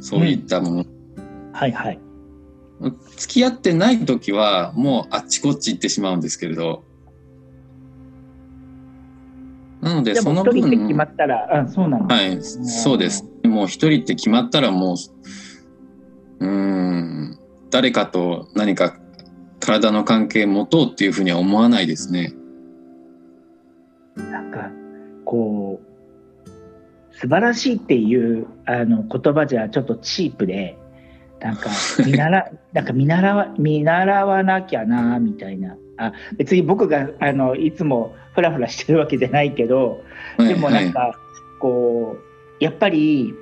[0.00, 0.76] そういったもの。
[0.82, 1.98] うん、はいはい。
[3.16, 6.82] 付き合ってない時はもうあっちこっち行ってしまうんですけれど
[9.82, 13.24] なのでその分決まったら、あそうなんはい、そうです。
[13.44, 14.94] もう一人って決まったらも
[16.40, 17.38] う、うん、
[17.70, 18.98] 誰かと何か
[19.58, 22.34] 体の関係持とうっていうふうには思わないですね。
[24.16, 24.70] なんか、
[25.24, 25.90] こう、
[27.12, 30.78] 素晴らしいっていうあの言葉じゃちょっとチープで、
[31.40, 31.70] なんか
[32.04, 35.76] 見習 なんか見習わ見習わなきゃなみたいな。
[35.98, 40.02] あ別に僕があのいつもフラフラしてるわけじゃないけど、
[40.38, 41.12] でもなんか、
[41.58, 43.34] こうやっぱり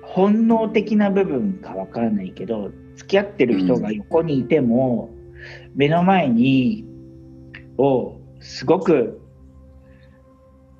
[0.00, 6.86] 本能的な部分かわからないけど付き合ってる人が横にいても、うん、目の前に
[7.76, 9.20] をすごく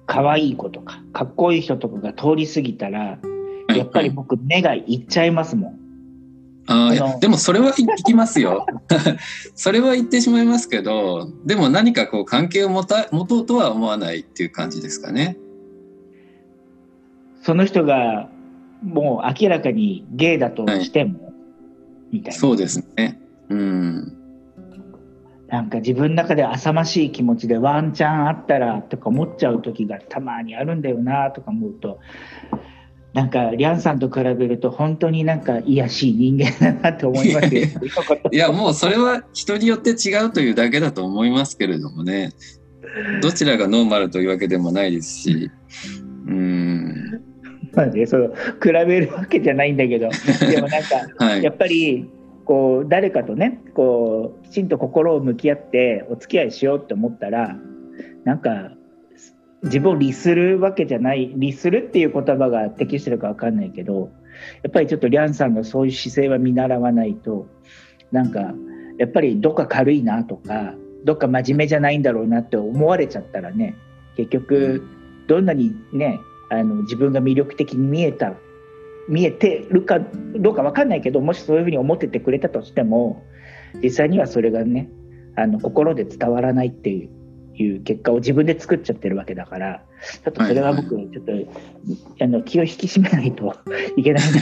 [0.06, 3.18] 可愛い子とかかっこいい人とかが通り過ぎたら
[3.68, 5.84] やっぱり僕目がいっちゃいますもん。
[6.66, 8.66] あでもそれは言きますよ。
[9.54, 15.36] それは言ってしまいますけど、でも何かこう関係を持た持とうとは思わないっていう感じですかね。
[17.42, 18.30] その人が
[18.82, 21.32] もう明らかにゲイだとしても、はい、
[22.12, 22.40] みたいな。
[22.40, 23.20] そうですね。
[23.50, 24.23] うん。
[25.54, 32.00] なんか自分の中で浅ましい気持ちでワンチャンあったらとか思っちゃう時がたまにあるんだよなとか思うと
[33.12, 42.30] なんか、リャンさんと比べると、本当になんか、いやしい人間だなって思います いや、もうそれは人によって違うというだけだと思いますけれどもね。
[43.22, 45.50] どちらがノーマルというわけでもないですし。
[46.26, 47.20] うん。
[47.72, 50.08] まあね、その、比べるわけじゃないんだけど、
[50.50, 52.10] でもなんか、 はい、やっぱり、
[52.44, 57.56] こう、誰かとね、こう、きちんと心を向き合ってお付き合いしようって思ったら、
[58.24, 58.72] なんか、
[59.64, 64.12] 自分を利するわけじゃない利するっていう言葉が適してるか分かんないけど
[64.62, 67.46] やっぱりちょっとリャンさんのそういう姿勢は見習わないと
[68.12, 68.52] なんか
[68.98, 73.74] やっぱりどっか軽いなとかどっか真面目じゃないんだろうなって思われちゃったらね
[74.16, 74.86] 結局
[75.26, 78.34] どんなにねあの自分が魅力的に見えた
[79.08, 80.00] 見えてるか
[80.36, 83.22] どうか分かんないけどもしそういうふうに思っててくれたとしても
[83.82, 84.88] 実際にはそれがね
[85.36, 87.10] あの心で伝わらないっていう
[87.62, 89.82] いう結果を自分で作っちゃってるわけだから
[90.24, 93.54] ちょっとそれは僕ちょっと、はいはい、あの気を引き締めないと
[93.96, 94.40] いけないな。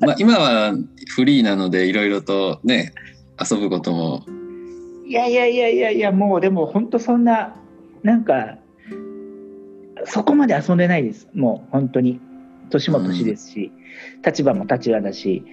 [0.06, 0.74] まあ今は
[1.14, 2.92] フリーなのでいろいろとね
[3.40, 4.24] 遊ぶことも。
[5.06, 7.56] いやいやいやいやいやもうでも本当そんな
[8.02, 8.58] なんか
[10.04, 11.28] そこまで遊んでないです。
[11.34, 12.20] もう本当に
[12.70, 13.72] 年も年ですし、
[14.16, 15.44] うん、立場も立場だし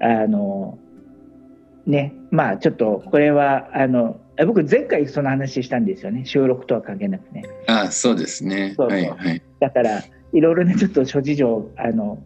[0.00, 0.78] あの
[1.86, 6.24] ねまあちょっとこれはあの僕前回その話したんですよね。
[6.24, 7.44] 収録とは関係なくね。
[7.66, 8.72] あそうですね。
[8.76, 10.02] そうはいはい、だから
[10.32, 12.22] いろいろねちょっと諸事情あの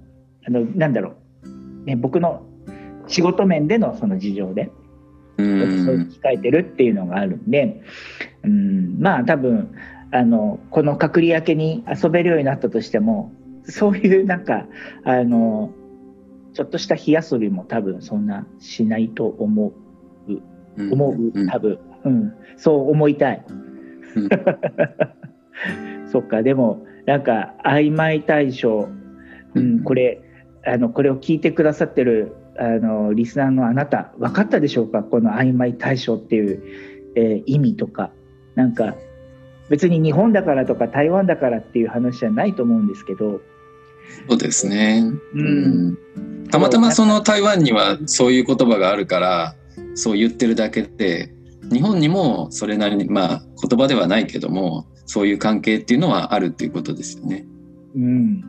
[0.46, 2.46] あのなんだろう、ね、僕の
[3.08, 4.70] 仕事面でのその事情で
[5.36, 7.82] そう控えてるっていうのがあるんで
[8.44, 9.74] うんまあ多分
[10.12, 13.32] あのこの隔離明けに遊べるようになったとしても
[13.64, 14.66] そういうなんか
[15.04, 15.72] あの
[16.54, 19.72] ちょっとした火遊びも多分そんなしないと思
[20.28, 23.44] う、思う、多分、うん、そう思いたい。
[26.06, 28.88] そっか、でも、なんか、曖昧対象、
[29.54, 30.20] うん、これ、
[30.64, 35.02] あの、これを聞いてくださってる、あの、リスナーのあなた、分かったでしょうか？
[35.02, 36.62] この曖昧対象っていう、
[37.16, 38.12] えー、意味とか。
[38.54, 38.94] なんか、
[39.68, 43.40] 別に日本だからとか台湾だからっていう話じゃないと思うんですけど。
[44.28, 45.04] そうですね。
[45.34, 45.98] うん。
[46.50, 49.54] たまたまその台湾にはそういう言葉があるから、
[49.94, 51.34] そう言ってるだけで、
[51.72, 57.46] 日本にもそれなりにまあ言葉ではないけどもそういう関係っていうのはあるっていうことですよね。
[57.94, 58.44] うん、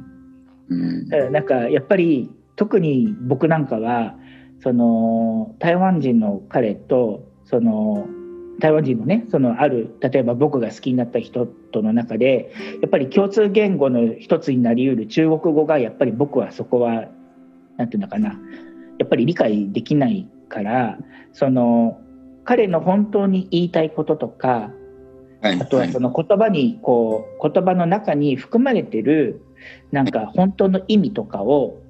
[0.70, 4.16] うん、なんかやっぱり特に僕なんかは
[4.62, 8.08] その台湾人の彼とその
[8.60, 17.08] 台湾人のねそのある例えば僕が好きになった人との中でやっぱり共通言語の一つになりうる中国語がやっぱり僕はそこは
[17.78, 18.40] 何て言うのかな
[18.98, 20.98] やっぱり理解できないから
[21.34, 22.00] その
[22.46, 24.72] 彼の本当に言いたいこととか、
[25.42, 29.42] はい、あとはその言葉にこう言葉の中に含まれてる
[29.92, 31.82] なんか本当の意味とかを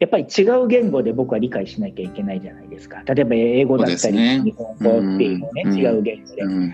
[0.00, 3.02] やっぱり違う言語で僕は理解しなきゃいけないじゃないですか。
[3.04, 6.72] 例えば英語だったり、ね、日本語っていうのね、うん、違う言語で、うん、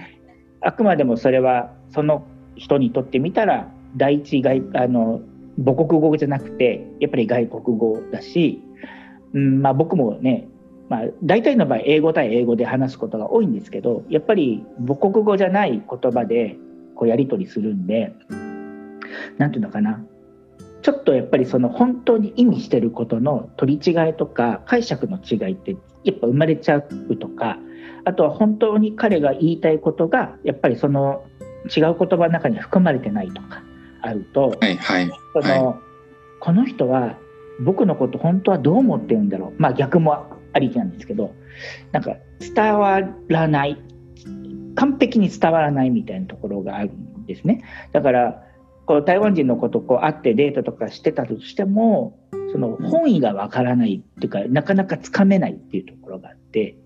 [0.61, 5.21] あくまでもそれはその人にとってみたら第一外あの
[5.57, 8.63] 母国語じゃなくてやっぱり外国語だし、
[9.33, 10.49] うんまあ、僕もね、
[10.89, 16.57] まあ、大体の場合英語対英語で話すことが多いんですけどやっぱり母国語じゃない言葉で
[16.97, 18.13] こうやり取りするんで
[19.39, 20.05] 何て言うのかな
[20.85, 27.57] ちょっとやっぱりその本当に意味してることの取り違いとか解釈の違いってやっぱ生まれちゃうとか
[28.05, 31.25] あとは本当に彼が言いたいことがやっぱりその
[31.75, 33.62] 違う言葉の中に含まれてないとか
[34.03, 35.11] あると、はいはい。
[35.33, 35.77] その、はい、
[36.40, 37.16] この人は
[37.61, 39.62] 僕のこと本当はどう思ってるんだろう。
[39.62, 40.12] まあ逆も
[40.53, 41.35] ありきなんですけど
[41.92, 43.83] なんか伝わらない。
[44.75, 47.64] 完璧に伝わらないみたいなところがあるんですね。
[47.92, 48.43] だから
[48.87, 52.18] こう台湾人の子とこう会ってデートとかしてたとしても
[52.53, 56.77] その本意がわからないっていうかなかなかつかめないっていうところがあって、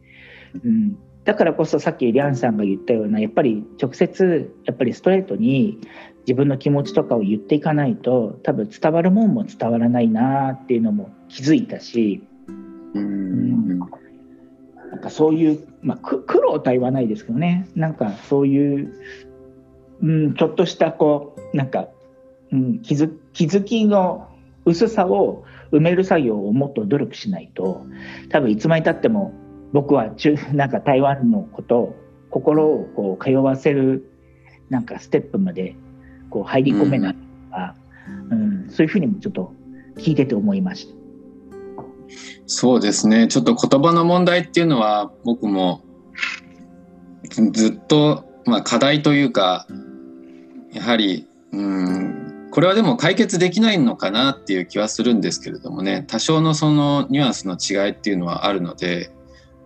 [0.65, 5.79] うん、だからこそさっきリャンさんが言ったようなやっぱり直接やっぱりストレートに
[6.21, 12.23] 自分の気持ちとかを言っていかないと多分伝わるもんも伝わらないなっていうのも気づいたし、
[12.95, 17.69] うん、なんかそういう、まあ、苦労とは言わないですけどね。
[17.75, 18.93] なんかそういう
[20.01, 21.89] うん、ちょっとしたこうなんか、
[22.53, 24.29] うん、気づ気づきの
[24.65, 27.87] 薄さを埋める作業をもっと努力しないと
[28.31, 29.33] 多分いつまでたっても
[29.73, 31.95] 僕は中 なんか台湾のこと
[32.31, 34.11] 心をこう通わせる
[34.69, 35.77] なんかステップまで
[36.31, 37.19] こう入り込めないと
[37.51, 37.75] か、
[38.31, 39.53] うん、うん、そういうふうにもちょっと
[39.97, 40.99] 聞いてて思いました。
[42.47, 45.83] そうですねちょっと言葉の問題っていうのは僕も
[47.53, 49.67] ずっと、まあ、課題というか
[50.73, 52.49] やはりうん。
[52.51, 56.05] これはでも解決できないのかなっていう気はするんですけれどもね。
[56.09, 59.11] 多少のそのニュアンスの違いっていうのはあるので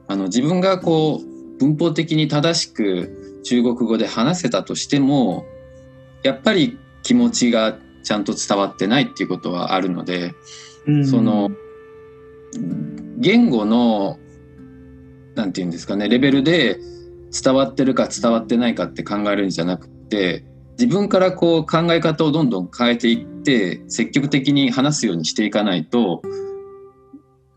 [0.09, 5.45] あの自分がこう文法的に正しく中国語で話せたとしても
[6.23, 10.35] やっぱり気持ちがちゃんと伝わってないっていうことはあるので、
[10.87, 11.51] うん、その
[13.19, 14.19] 言語の
[15.35, 16.79] 何て言うんですかねレベルで
[17.43, 20.45] 伝わってるか伝わってないかって考えるんじゃなくて
[20.83, 26.23] 自分からこう考え方をどんどん変えていって積極的に話すようにしていかないと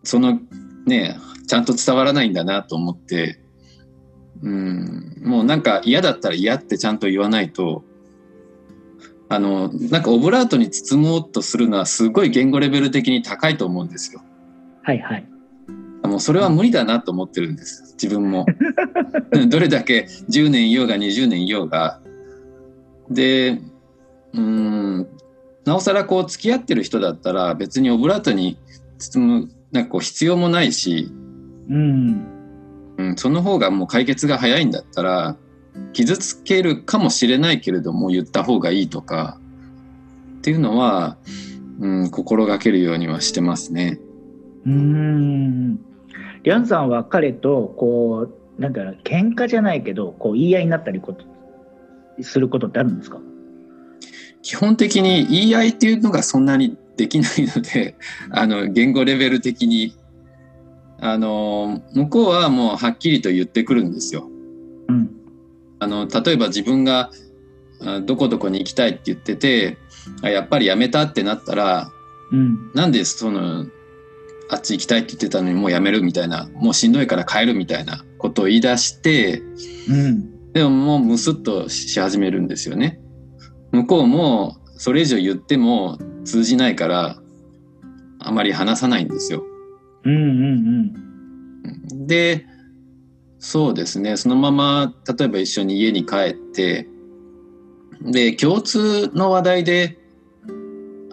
[0.04, 0.40] その
[0.86, 3.40] ねちゃんと伝わらないんだなと思って
[4.44, 7.84] うんもうなんか嫌だったら嫌ってちゃんと言わないと
[9.28, 14.22] あのなんかオブラートに包もうとするのはすごい言語レベル的に高いと思うんですよ。
[14.84, 15.28] はいはい。
[16.04, 18.46] もうそれは無理だなと思ってるんです自分も。
[19.50, 22.00] どれだけ10年いようが20年いようが
[23.10, 23.60] で
[24.34, 25.08] うん
[25.66, 28.58] なおさらこう付き合ってる人だったら別にオブラートに
[29.00, 31.12] 包むなんかこう必要もないし、
[31.70, 32.28] うん、
[32.98, 35.36] うん、その方がもう解決が早いんだったら
[35.94, 39.40] 傷つけるかもしれないけれども言った方がいいとか
[40.38, 41.18] っていうのは、
[41.80, 44.00] うん、心がけるようにはしてますね。
[44.66, 45.76] うん
[46.44, 51.26] リャンさんは彼とこうなんか喧嘩じゃないけどこう言い合いになったりこと
[52.22, 53.20] することってあるんですか？
[54.42, 57.96] 基本的に言い合いっていうのがそんなにできないので
[58.32, 59.96] あの言語レベル的に。
[60.98, 64.30] あの向こうはもうはっきりと言ってくるんですよ。
[64.88, 65.12] うん、
[65.78, 67.12] あの例えば自分が
[68.06, 69.78] どこどこに行きたいって言ってて
[70.24, 71.92] やっぱりやめたってなったら、
[72.32, 73.66] うん、なんでその
[74.50, 79.42] あっち行きたいって言ってたのにもうやめるみたいなもうしんどいから帰るみたいなことを言い出して、
[79.90, 83.02] うん、でももうムスッとし始めるんですよね。
[83.74, 87.18] 向こうもそれ以上言っても通じないから
[88.20, 89.44] あまり話さないんですよ。
[90.06, 90.94] うんうん
[91.92, 92.46] うん、で
[93.38, 96.88] そうですねそのまま例えば一緒に家に帰って
[98.02, 99.98] で共通の話題で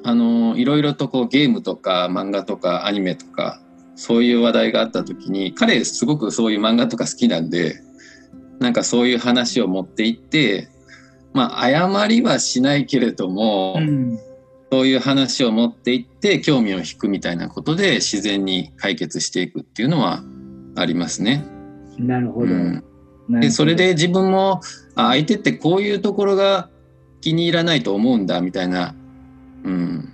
[0.05, 3.61] あのいろいろとこうゲームとか漫画とかアニメとか
[3.97, 7.83] そういう話題があった時に彼すごくそういう漫画とか好きなんで
[8.63, 10.69] なんかそういう話を持っていって
[11.33, 14.19] まあ謝りはしないけれども、うん、
[14.71, 20.23] そういう話を持っていって興味を引くみたいなことで自然に解決していくっていうのは
[20.77, 21.45] ありますね。
[21.99, 22.55] なるほど。
[22.55, 22.85] うん
[23.29, 24.61] でそれで自分も
[24.95, 26.69] あ相手ってこういうところが
[27.21, 28.95] 気に入らないと思うんだみたいな、
[29.65, 30.13] うん、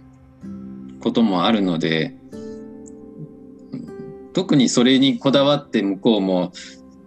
[1.00, 2.14] こともあるので
[4.34, 6.52] 特にそれにこだわって向こうも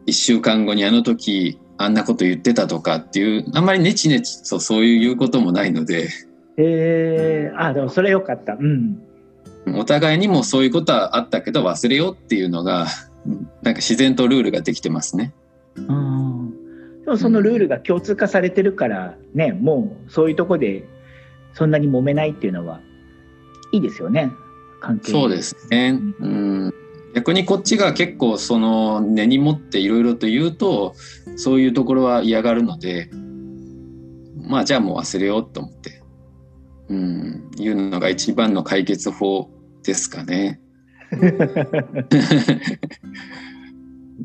[0.07, 6.09] 1週間後にあの時あんなこと言ってたとかっていうあんまりネチネチとそういう言うこともないので。
[6.57, 8.53] えー、あでもそれよかった。
[8.53, 9.01] うん
[9.75, 12.87] お互いにもそういうことはあったけど忘れようっていうのが
[13.61, 15.33] なんか自然とルールができてますね。
[15.75, 16.51] うん
[17.05, 20.83] でもそのルールが共通化されてるからね、もうそういうとこで
[21.53, 22.79] そんなに揉めないっていうのは
[23.71, 24.31] いいですよね
[24.81, 25.99] 関係そうですね。
[26.19, 26.73] うん
[27.13, 30.93] 逆にこっちが結構その根に持っていろいろと言うと
[31.35, 33.09] そういうところは嫌がるので
[34.37, 36.01] まあじゃあもう忘れようと思って
[36.89, 39.49] うんいうのが一番の解決法
[39.83, 40.59] ですかね。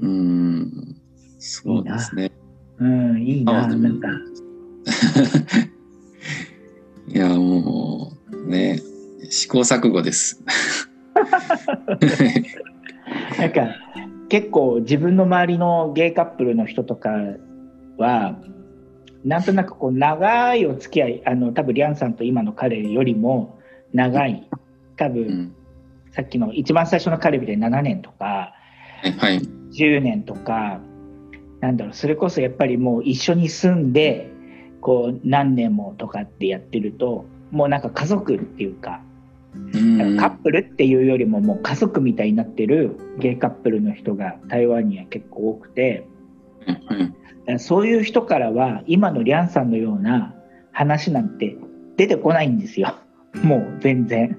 [0.00, 0.96] うん
[1.38, 2.30] そうですね。
[2.78, 4.08] うんいいななんか。
[7.08, 8.80] いやもうね
[9.30, 10.42] 試行錯誤です。
[13.38, 13.76] なんか
[14.28, 17.10] 結構自分の周りのゲイカップルの人とか
[17.98, 18.36] は
[19.24, 23.58] なんとなくこう長いお付き合いあの多分リャンさんと今の彼よりも
[23.92, 24.48] 長い。
[24.96, 25.56] 多分、うん。
[26.12, 28.54] さっきの一番最初の彼みたいに7年とか
[29.18, 29.38] はい、
[29.72, 30.80] 10年とか
[31.60, 34.30] なんだろうそれこそやっぱりもう一緒に住んで
[34.80, 39.15] こう何年もとかってやってるともうなんか家族っていうかうん
[40.18, 46.06] カップルっていうよりももう家族みたいになってるゲイカップルの人が台湾には結構多くて
[47.46, 50.34] うんそういう人からは今のリャンさんのような
[50.72, 51.56] 話なんて
[51.96, 52.96] 出てこないんですよ。
[53.42, 54.36] もう全然。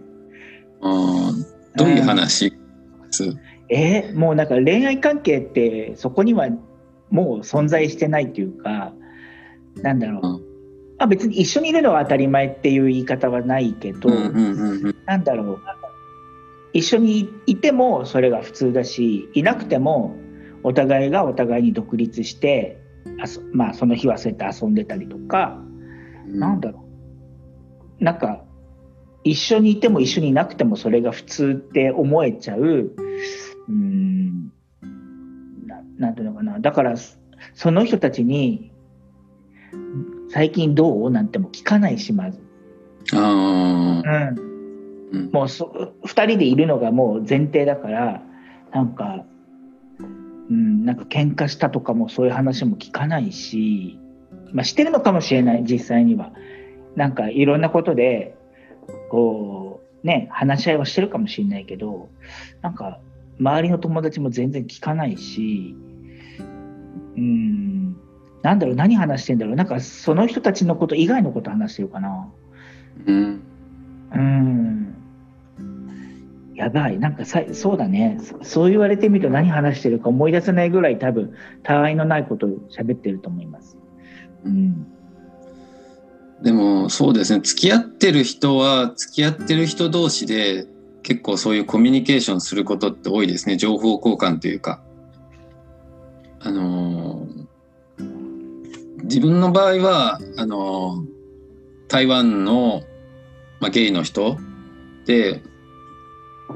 [0.81, 2.49] あーどういう話？
[2.51, 2.55] で
[3.11, 3.23] す
[3.69, 6.49] えーもうなんか恋愛関係ってそこには
[7.09, 8.93] もう存在してないというか
[9.81, 10.46] なんだろう、うん
[10.97, 14.95] まあ、別に一緒にいるのは当たり前っていう言い方はないけど、うんうんうんうん。
[15.05, 15.61] なんだろう。
[16.73, 20.15] 一緒にいてもそれが普通だしいなくても
[20.63, 22.79] お互いがお互いに独立して
[23.19, 25.59] あそ,、まあ、その日はそうやって遊んでたりとか、
[26.27, 26.83] なんだろ
[27.99, 28.03] う。
[28.03, 28.43] なんか
[29.23, 32.61] 一緒にいても一緒にいなくてもそれが普通って思えちゃう。
[32.61, 34.51] うーん。
[35.65, 36.59] ななんていうのかな。
[36.59, 36.95] だから
[37.53, 38.71] その人たちに
[40.29, 42.39] 「最近どう?」なんても聞かないしまず。
[43.13, 44.47] あーうん
[45.11, 48.21] うんもうそ2人でいるのがもう前提だから
[48.73, 49.23] なんか、
[50.49, 53.97] うん、なんか喧嘩したとかもそういう話も聞かないし、
[54.51, 56.33] まあ、してるのかもしれない実際には。
[56.97, 58.35] なんかいろんなことで
[59.09, 62.09] こうね話し合いはしてるかもしれないけど
[62.61, 62.99] なんか
[63.39, 65.75] 周りの友達も全然聞かないし
[67.15, 67.97] うん
[68.43, 72.29] なんだろう何話してんだろうなんかその人たちのこと以外のこと話してるかな。
[73.05, 73.41] うん
[74.13, 74.95] うん。
[76.55, 76.97] やばい。
[76.97, 78.17] なんかさ、そうだね。
[78.21, 83.77] そそう言われてみると何話してるか思い出せないぐらい多分、たわいのないことを喋ってると思います。
[84.43, 84.87] うん。
[86.41, 90.67] でもそうですね付き合ってる人は付き合ってる人同士で
[91.01, 94.81] 結構そういうコミュニケーションすることって多いですね情報交換というか。
[96.39, 97.46] あのー
[99.07, 101.03] 自分の場合はあの
[101.87, 102.83] 台湾の、
[103.59, 104.37] まあ、ゲイの人
[105.05, 105.41] で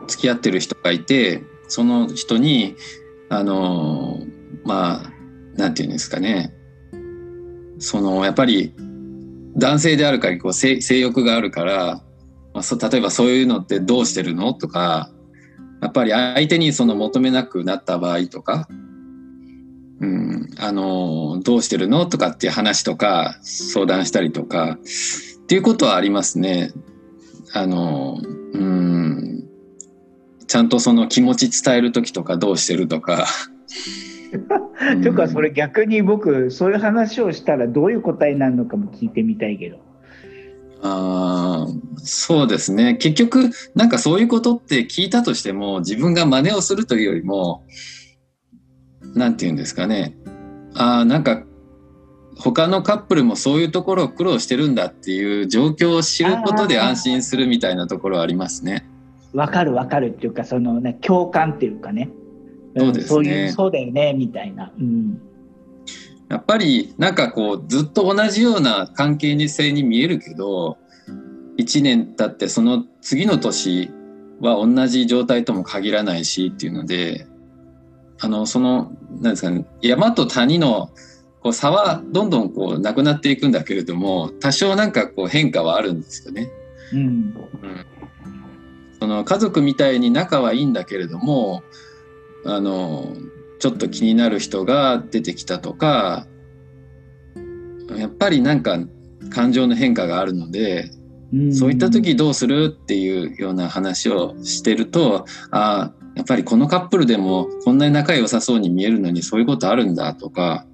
[0.08, 2.76] 付き合ってる人がいてその人に
[3.30, 4.20] あの
[4.66, 5.12] まあ
[5.56, 6.54] なんていうんですかね。
[7.80, 8.74] そのやっぱり
[9.56, 12.04] 男性である限りこう性性欲があるから、
[12.54, 14.54] まあ、そ例えばそういうのってどうしてるの？
[14.54, 15.10] とか
[15.82, 18.68] やっぱり相手にその求めなくなった場合とか、
[20.02, 22.06] うん、あのどうしてるの？
[22.08, 24.80] とかっていう話とか相談したりとか
[25.44, 26.72] っていうことはありますね。
[27.54, 28.20] あの
[28.54, 29.48] うん
[30.48, 33.28] ちゃんとその気持ち伝える時とかどうしてるとか。
[35.02, 39.78] というか、それ逆に僕、そういう話をしたらどういう答えになるのかも聞いてみたいけど。
[40.82, 47.64] あーそうですね結局なんかそういうことって聞いたとしても自分が真似をするというよりも
[49.14, 50.18] なんて言うんですかね
[50.76, 51.44] あーなんか
[52.38, 58.88] 他のカップルもそういうところを苦労してるんだっていう状況を知ることで安心するみたいなところはありますね。
[59.34, 62.06] わかるわかるっていうか、そのね、共感っていうかね。
[62.06, 64.72] んそうですねそういう、そうだよね、みたいな。
[64.78, 65.22] うん。
[66.30, 70.78] やっぱりなんかこうずっと同じような関係性に見えるけど
[71.58, 73.92] 1年経ってその次の年
[74.40, 77.28] は同じ状態とも限らないしっていうので
[78.22, 80.92] あのそのなんですかね山と谷の
[81.42, 86.52] こう差はどんどんこうなくなっていくんだけれども多少なんかこう変化はあるんですよね。
[86.94, 87.34] うん。
[89.00, 91.64] その家族みたいに仲はいいんだけれども
[92.46, 93.16] あの
[93.60, 96.28] ちょっと気になる人が出てきたとか
[97.98, 98.78] やっぱりなんか
[99.32, 100.92] 感情の変化があるので、
[101.54, 110.66] そういった時どうするっていうような話をしてるとああやっぱりこのカップルでもこんなに仲良さそうに見えるのにそういうことあるんだとか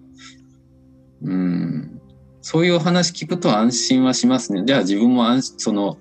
[1.22, 2.02] うん。
[2.42, 4.64] そういうお話聞くと安心はしますね。
[4.66, 5.98] じゃあ自分も安その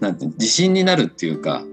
[0.00, 1.64] なんて自信になるっていうか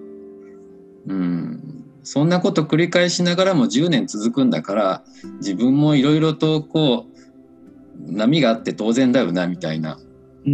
[1.08, 1.84] うん。
[2.04, 5.04] そんなこと繰り返しながらも10年続くんだから
[5.38, 9.98] 自分もいろいろとこう波があって当然だよなみたいな
[10.46, 10.50] ふ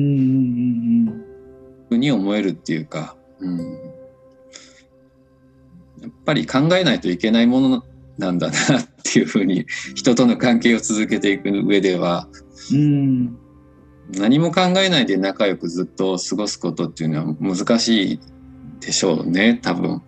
[1.92, 3.91] うに思えるっていうか、うん、
[6.02, 7.84] やっぱり考えないといけないもの
[8.18, 12.28] なんだなっていうふうに 人との関係を続けていく上では、
[12.74, 13.38] うん、
[14.18, 18.20] 何も考えないで仲良くずっと過ごすことっていうのは難しい
[18.80, 20.02] でしょうね多分。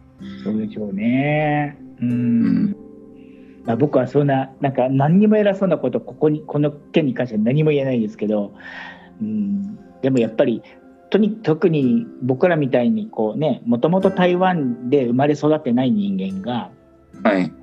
[0.44, 1.78] そうでしょうね。
[2.02, 2.76] うん。
[3.66, 8.54] まあ、僕はそんな、なんか何にも偉そうなこと、ここに、この件に関しては何も言えないですけど、
[9.22, 10.62] うん、でもやっぱり、
[11.14, 16.72] とに特に僕らみたいにこうねもともと台湾で生まれ育ってない人間が、
[17.24, 17.54] はい、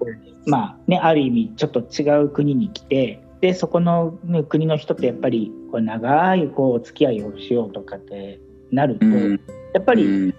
[0.47, 8.39] まあねある意味ちょっと違う国に来てでそこの、ね、国の人とやっぱりこう長いこうお付き合いをしようとかって
[8.71, 9.41] なると、うん、
[9.75, 10.33] やっぱり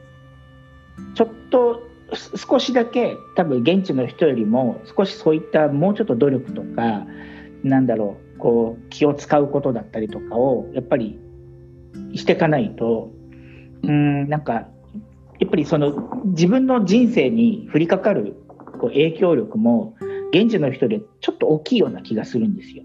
[1.13, 1.83] ちょっと
[2.37, 7.05] 少しだけ多分現地の人よりも少しそういったもうちょっと努力とか
[7.61, 11.19] なんだろうこう気を使うことだったりとかをやっぱり
[12.15, 13.11] していかないと
[13.83, 14.67] うんなんか
[15.39, 18.35] やっぱりその自分の人生に降りかかる
[18.79, 19.95] こう影響力も
[20.31, 22.83] 現地の人でちょっと大きいような気がするんですよ。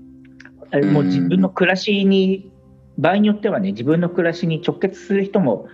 [0.92, 2.50] もう自分の暮らしに
[2.98, 5.68] 場合によってはね自分の暮らしに直結する人も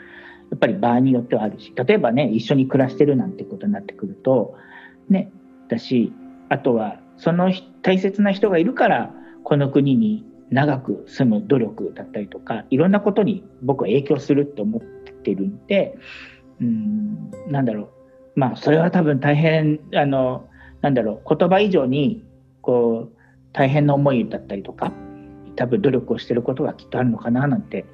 [0.51, 4.55] やっぱり場合によってはあるし例えばね一緒に暮らしてるなんてことになってくると
[5.09, 5.33] ね
[5.69, 6.13] だし
[6.51, 15.97] あとはその大切な人がいるからこの国に長く住む努力だったりとかいろんなことに僕は影響するって思ってるんで
[16.61, 17.91] うんなんだろ
[18.37, 18.39] う。
[18.39, 20.49] まあそれは多分大変あの
[20.83, 21.37] なんだろう。
[21.37, 22.25] 言葉以上に
[22.61, 23.17] こう
[23.53, 24.93] 大変な思いだったりとか
[25.57, 27.85] 多分努力をしてることがきっとあるのかななんて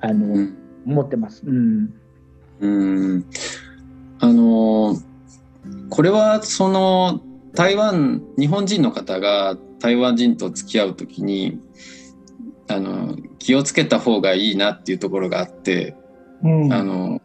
[0.00, 0.56] あの、うん、
[0.86, 1.42] 思ってます。
[1.44, 1.94] うん。
[2.60, 2.68] う
[3.18, 3.26] ん。
[4.20, 4.96] あの
[5.90, 7.20] これはその
[7.54, 11.60] 台湾日本人の方が台湾人と付き合う時に
[12.68, 15.94] あの気をつけた方がいいなっていうところがあって、
[16.42, 17.20] うん、あの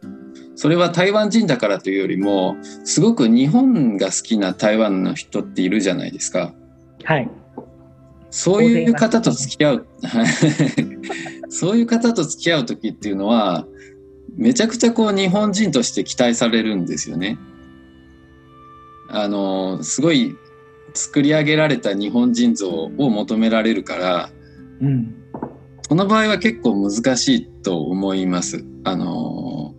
[0.54, 6.52] それは台湾人だからというよりもすごく日本が好きな台湾の人っているじゃないですか。
[7.04, 7.30] はい。
[8.30, 9.86] そういう方と付き合う
[11.48, 13.66] そういう方と付き合う時っていうのは
[14.36, 17.38] めちゃくちゃこう日本人として期待されるんですよね。
[19.08, 20.36] あのすごい
[20.94, 24.30] 作り上げられた日本人像を求められるから、
[24.80, 25.14] うん、
[25.90, 28.64] この場合は結構難しいと思います。
[28.84, 29.74] あの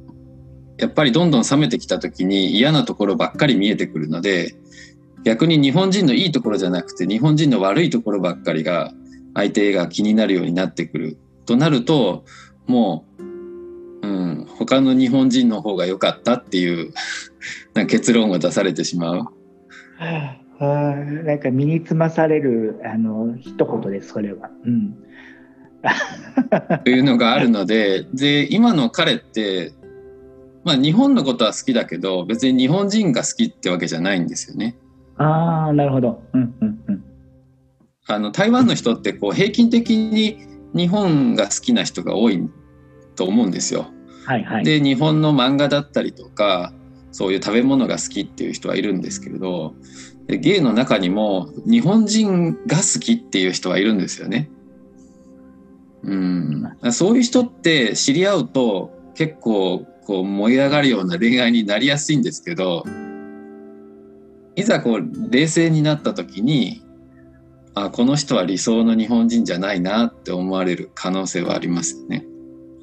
[0.78, 4.54] やっぱりどんどん冷めてきた時に嫌なところばっかり見えてくるので
[5.24, 8.92] 逆に日本人のいいところじゃなくて日本人の悪いところばっかりが
[9.36, 12.26] 相手が気になるようになってくるとなると
[12.68, 16.92] もううん、他の日本人の方が良かったっていう
[17.74, 19.26] な結論を出されてしまう。
[19.98, 24.50] はあ、なんか身につまされるあの一言ですそれは。
[24.66, 24.98] うん、
[26.84, 29.74] というのがあるのでで今の彼って、
[30.64, 34.76] まあ、日本のことは好きだけど別に日本人が好きってわけじゃないんですよね。
[35.18, 36.24] ああなるほど。
[36.34, 37.04] うんうんうん、
[38.08, 40.38] あの台湾の人ってこう平均的に
[40.74, 42.50] 日本が好きな人が多い
[43.16, 43.88] と思うんですよ。
[44.26, 46.74] はいはい、で日本の漫画だったりとか
[47.12, 49.74] そういう食べ物が好きっていう人はいるんですけれど
[50.28, 54.50] で芸の中にも日本人が好きっていう人はいるんですよね。
[56.04, 62.84] うん、そういう人って知り合うと結構こう燃え上がるような恋愛になりやすいんですけど
[64.56, 66.84] いざこう冷静になった時に
[67.74, 72.26] あこの人は理想の日本人じゃないなって思われる可能性はありますよね。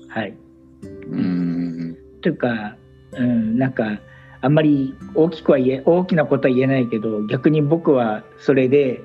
[0.09, 0.35] はい。
[0.83, 1.99] うん。
[2.23, 2.77] というか、
[3.13, 4.01] うん、なんか、
[4.41, 9.01] あんまり大きくは言え、大きなことは言えないけど、逆に僕はそれで、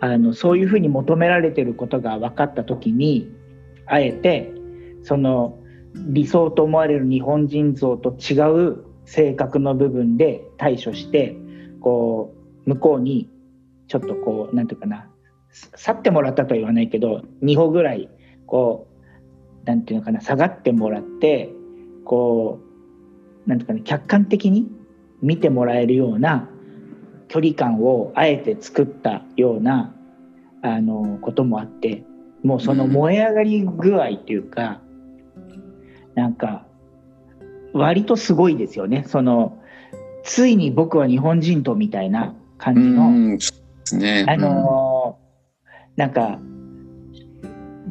[0.00, 3.32] あの、そういうふうに求められてることが分かった時に、
[3.86, 4.52] あえて、
[5.02, 5.58] その、
[5.94, 8.34] 理想と思われる日本人像と違
[8.70, 11.36] う性格の部分で対処して、
[11.80, 12.34] こ
[12.66, 13.30] う、向こうに、
[13.88, 15.08] ちょっとこう、なんていうかな、
[15.50, 18.10] 去ってもらったとは言わないけど、2歩ぐらい、
[18.46, 18.96] こう、
[19.66, 21.50] なんていうのかな下がってもらって
[22.04, 22.60] こ
[23.46, 24.66] うなんていうかね客観的に
[25.20, 26.48] 見てもらえるような
[27.28, 29.94] 距離感をあえて作ったような
[30.62, 32.04] あのこともあって
[32.42, 34.80] もうその燃え上がり具合っていうか、
[35.36, 35.62] うん、
[36.14, 36.66] なんか
[37.72, 39.04] 割とすごいですよね。
[39.06, 39.58] その
[40.24, 43.38] ついに僕は日本人とみたいな感じの、うん
[43.98, 45.18] ね、あの
[45.96, 46.38] なんか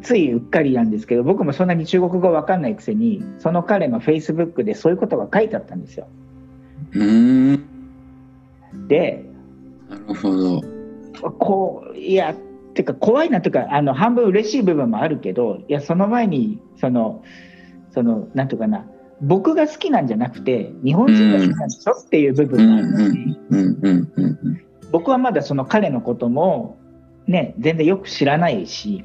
[0.02, 6.06] ついうっかりなんですけど僕もそんなに中国語わかんないくせにその彼のフェイスブックでそういうことが書いてあったんですよ。
[6.92, 7.75] うん
[8.88, 9.24] で
[9.88, 10.76] なるほど。
[11.38, 12.34] こういやっ
[12.74, 17.24] てか怖いなとかあの半分嬉しい部分もあるけどいやその前にその
[17.90, 18.86] そのなんていうかな
[19.22, 26.78] 僕が好きなんじゃなくて日本人が好きなんでしょ、うん、っていう部分があるので僕はまだその彼のことも
[27.26, 29.04] ね全然よく知らないし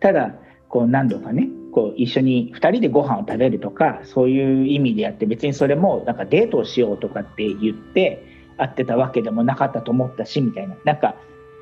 [0.00, 0.34] ただ
[0.68, 8.31] こう何度かねこう一緒に2人でご飯を食べるとかそういう意味でやって別にそれもなんかデートをしようとかって言って
[8.62, 10.76] 会ってたわけでもなかったと思ったしみたいな。
[10.84, 11.16] なんか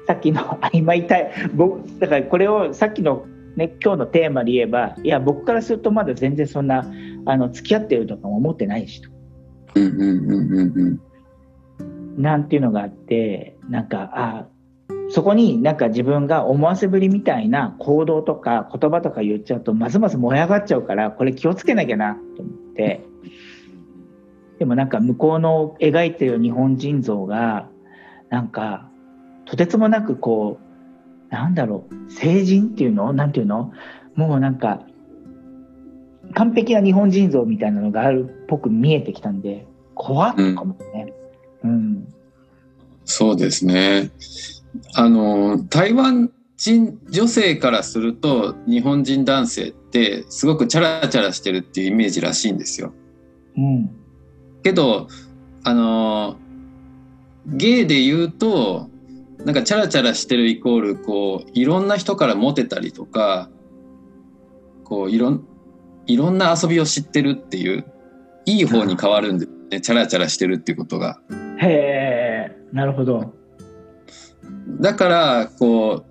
[0.06, 3.26] さっきの曖昧たい僕だからこれをさっきの、
[3.56, 6.90] ね、今日のテーマで言えばいや僕からするとまだ全然そんな
[7.26, 9.10] あの付き合ってるとかも思ってないしと。
[12.16, 14.46] なんていうのがあってなんかあ
[15.10, 23.04] そこになんか自分が思わせぶりみたいな行動とか言葉とか言っちゃうとますます燃え上がっちゃうからこれ気をつけなきゃなと思って
[24.60, 27.68] でもなんか向こうの描いてる日本人像が
[28.28, 28.88] なんか
[29.46, 33.14] とてつもなくこうなんだろう成人っていうの？
[33.14, 33.72] なんていうの？
[34.14, 34.82] もうなんか
[36.34, 41.14] 完璧な日本人像みたいなのがあるっぽく見えてきたんで怖っとかもね、
[41.64, 42.14] うん、うん、
[43.06, 44.10] そうですね。
[44.94, 52.92] あの台湾人女性からすると日本人男性ってすごくチャラチャラしてるっていうイメージらしいんですよ。
[53.56, 53.90] うん、
[54.62, 55.08] けど
[55.64, 56.36] あの
[57.46, 58.88] ゲイで言うと
[59.44, 63.48] なんかチャラチャラしてるイコールこういろんな人からモテたりとか
[64.84, 65.44] こういろん
[66.06, 67.84] いろんな遊びを知ってるっていう
[68.46, 71.20] いい方に変わるんでねチャラチャラしてるっていうことが。
[71.58, 73.32] へえなるほど。
[74.80, 76.10] だからこう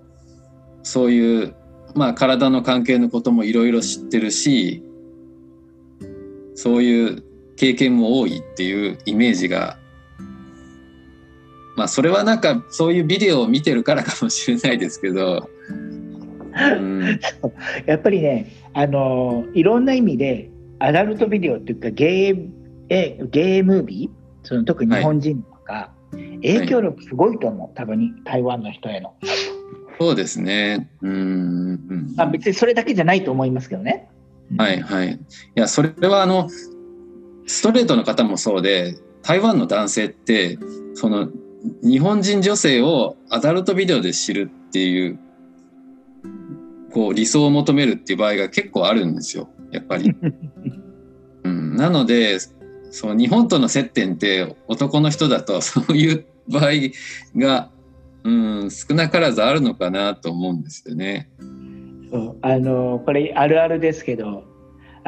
[0.82, 1.54] そういう
[1.94, 4.82] まあ体の関係のこともいろいろ知ってるし
[6.54, 7.24] そういう
[7.60, 9.76] 経験も多いっていうイメージが
[11.76, 15.50] まあそれはなんかそういうビデオを見てるからかもしれないですけど、
[16.54, 17.20] うん、
[17.84, 20.48] やっぱりねあのいろんな意味で
[20.78, 22.48] アダルトビデオっていうかゲー
[22.88, 29.14] えゲームービーその特に日本人とか、はい、影響力すごいと思う、はい、多分台湾の人への。
[30.00, 30.88] そうですね。
[31.02, 32.14] うん。
[32.16, 34.08] まあ別にそれだけじゃないと思いますけどね。
[34.56, 35.12] はいはい。
[35.12, 35.18] い
[35.54, 36.48] や、それはあの、
[37.50, 40.56] ストレートの方もそうで、台湾の男性って、
[40.94, 41.28] その、
[41.82, 45.18] 日本人女性をアダルトビデオで知るっていう、
[46.92, 50.14] こう理想を求めるっていう場合が結構あるんですよ、やっぱり。
[51.42, 52.38] うん、なので、
[52.92, 56.70] その日本との接点って男の人だとそういう場合
[57.36, 57.70] が、
[58.24, 58.30] う
[58.66, 61.28] ん、少なからずあるのかなと思うんですよね。
[62.10, 64.49] そうあのこれあるあるですけど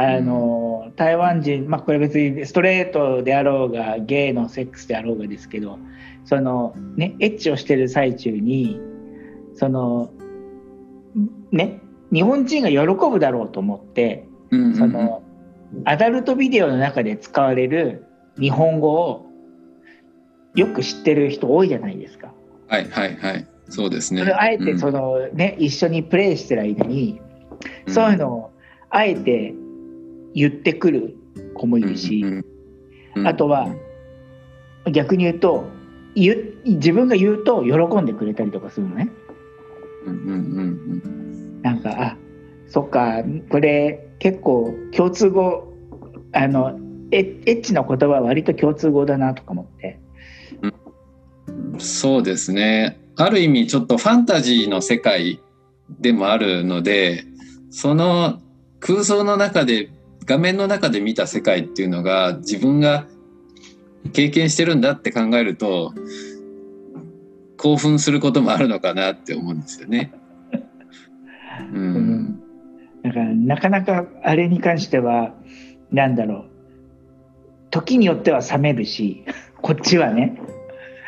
[0.03, 5.78] あの、うん、台湾人、まあ、これ別にストレートであろうがゲイのセックスであろうがですけど
[6.24, 8.80] そのねエッチをしてる最中に
[9.55, 10.12] その
[11.50, 11.80] ね
[12.12, 15.22] 日本人が喜ぶだろうと思って、うんうん、その
[15.84, 18.05] アダルトビデオの中で使われる
[18.38, 19.26] 日本語を
[20.55, 22.34] よく知ってる人多いじゃないですか。
[22.68, 24.20] はいはいはいそうですね。
[24.20, 27.20] それあえてそのね、うん、一緒にプレイしてる間に
[27.88, 28.53] そういうのを
[28.90, 29.55] あえて
[30.35, 31.16] 言ってくる
[31.55, 32.24] 子もいるし、
[33.24, 33.74] あとは
[34.91, 35.68] 逆に言うと
[36.14, 39.11] 言自分が言うと喜んでくれたりとかするのね。
[40.05, 40.30] うんうんう
[41.59, 42.16] ん、なんかあ
[42.68, 45.72] そっかこれ結構共通語
[46.33, 46.78] あの
[47.12, 50.01] エエッチな言葉は割と共通語だなとか思って、
[50.62, 52.99] うん、そうですね。
[53.16, 55.41] ある意味ちょっとファンタジーの世界
[56.01, 57.24] でもあるので
[57.70, 58.41] その
[58.80, 59.91] 空想の中で
[60.25, 63.07] 画面の中で見た世界っていうのが自分が
[64.12, 65.93] 経験してるんだって考えると
[67.57, 70.12] 興奮することもあるのかなって思うんですよね。
[71.73, 72.41] うん、
[73.03, 75.35] だからなかなかあれに関しては
[75.91, 76.53] なんだろう。
[77.70, 79.25] 時によっては冷めるし
[79.62, 80.39] こっちはね。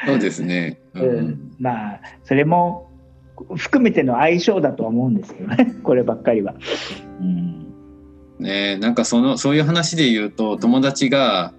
[0.06, 2.90] そうですね、 うん、うん、まあそれも
[3.56, 5.74] 含めての相性だと思うんですけどね。
[5.82, 6.54] こればっかりは。
[7.20, 7.53] うん
[8.44, 8.76] ね。
[8.76, 11.52] なんかそのそういう話で言うと友達が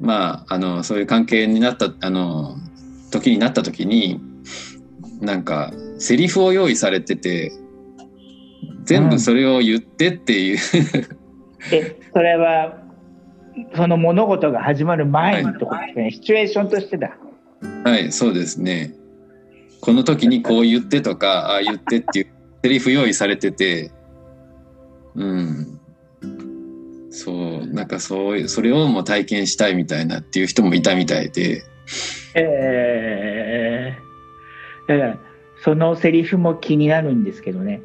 [0.00, 2.56] まあ、あのそういう関係になったあの
[3.10, 4.20] 時になった時に
[5.20, 7.52] なんかセリフを用意されてて
[8.84, 10.58] 全部それを言ってっていう、
[11.72, 12.78] えそれは
[13.74, 17.16] その物事が始まる前にとこですね、はい、シチュエーションとしてだ。
[17.84, 18.94] はいそうですね。
[19.80, 22.26] この時にこう言ってとかああ言ってっていう
[22.62, 23.90] セリフ用意されてて。
[25.14, 25.65] うん
[27.76, 31.62] なんかそういうそれをも体験したいみたいなっていう人もいたみたいで。
[32.34, 35.18] えー、だから
[35.62, 37.82] そのセリフも気になるんですけど ね。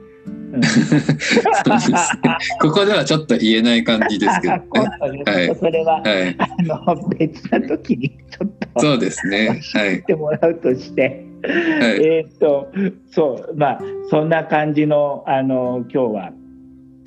[2.62, 4.54] ここではちょっと言えない感じですけど、
[5.12, 9.60] ね、はい、それは、はい、あの別な時にちょっとそうですね。
[9.74, 10.00] はい。
[10.00, 12.72] ってもらうとして、はい、えっと
[13.10, 16.32] そうまあそんな感じのあの今日は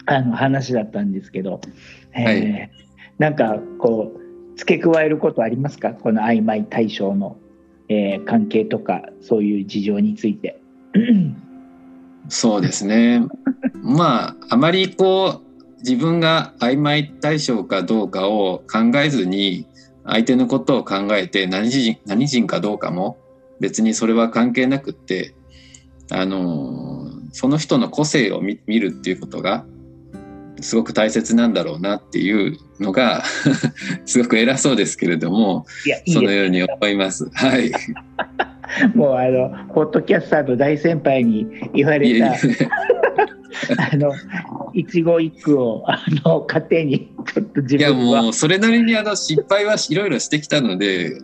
[0.07, 1.61] あの話だったんですけど、
[2.15, 2.71] えー、はい、
[3.19, 5.91] なんかこう付け加えることありますか？
[5.91, 7.37] この曖昧対象の、
[7.89, 10.61] えー、関係とかそういう事情について。
[12.29, 13.23] そうですね。
[13.83, 19.67] まあ、あまりこう、自分が曖昧対象かどうかを考えずに、
[20.07, 23.17] 相手のことを考えて何人何人かどうかも
[23.59, 25.35] 別にそれは関係なくって、
[26.11, 29.67] あの、その人の個性を見るっていうことが
[30.65, 33.23] すごく大切なんだろうなっていうのが
[34.07, 35.67] すごく偉そうですけれども
[36.09, 37.29] そのように思います。
[37.35, 37.71] はい、
[38.97, 42.33] もうあのポッドキャスターの大先輩に言われた
[43.93, 44.13] あの
[44.73, 51.19] 一語一句をあの勝手にちょっと自分いやもうそれなりにあの失敗はいろいろしてきたので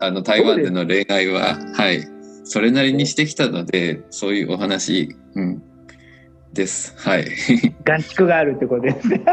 [0.00, 2.16] あの台湾での恋愛ははい。
[2.48, 5.62] それなりにしてきたのでそういうお話、うん、
[6.56, 6.94] です。
[6.96, 7.26] はい。
[7.84, 9.22] 眼蓄があるってことですね。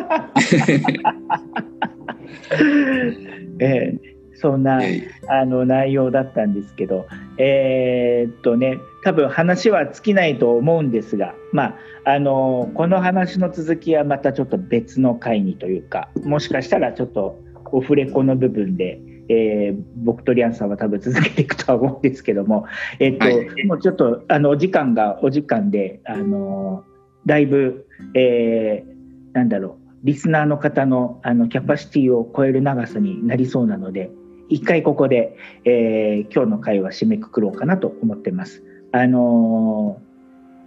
[3.59, 3.99] えー、
[4.36, 4.82] そんな、
[5.28, 7.07] あの内容だったんですけど、
[7.38, 17.39] えー、っとね、多分話は尽きないと思うんですが、まあ、あのこの話の続きはまたちょっと別の回にというか、もしかしたらちょっと
[17.71, 18.99] オフレコの部分で、
[19.30, 22.65] えー、僕とリアンさんは多分続けていくとは思うんですけども、
[22.99, 26.84] えー、っと、はい、もうちょっとあのお時間がお時間で、あの
[27.26, 34.11] だいぶ、えー、なんだろう、リスナーの方のあのキャパシティを超える長さになりそうなので、
[34.49, 38.63] 一回ここで、えー、今日の会は締めくくろうかなと思ってます。
[38.91, 39.99] あの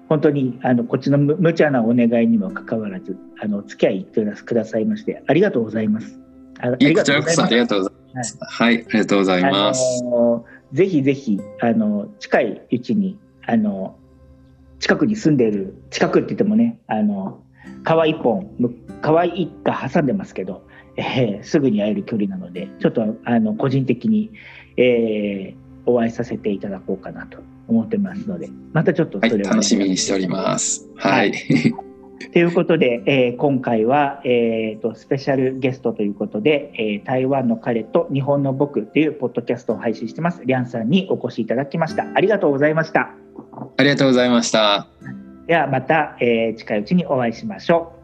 [0.07, 6.19] ー、本当にあのこっちの無茶なお願いにもかかわらず、あの付き合いくださいましてありがとうございます。
[6.59, 7.43] ありがとうございます。
[7.43, 8.39] ありがとうございます。
[8.41, 10.03] はい、はい、ありがとうございます。
[10.03, 13.97] あのー、ぜひぜひあの近いうちにあの
[14.81, 17.43] 近くに住んでいる、近くって言ってもね、あの、
[17.83, 18.51] 川一本、
[19.03, 20.67] 川一家挟んでますけど、
[20.97, 24.31] えー、すぐに会える距離なので、ちょっとあの個人的に、
[24.77, 30.89] えー、お会いさせていただこうかなと思ってますので、またちょっとそれは、はい、楽しみにしております。
[30.97, 31.33] はい。
[32.33, 42.07] ということで、えー、今回は、えーと、スペシャルゲストということで、えー、台湾の彼と日本の僕というポッドキャストを配信してます、リャンさんにお越しいただきました。
[42.15, 43.11] ありがとうございました。
[43.77, 44.89] ありがとうございました。
[45.47, 47.96] ではまた、えー、近いうちにお会いしましょう。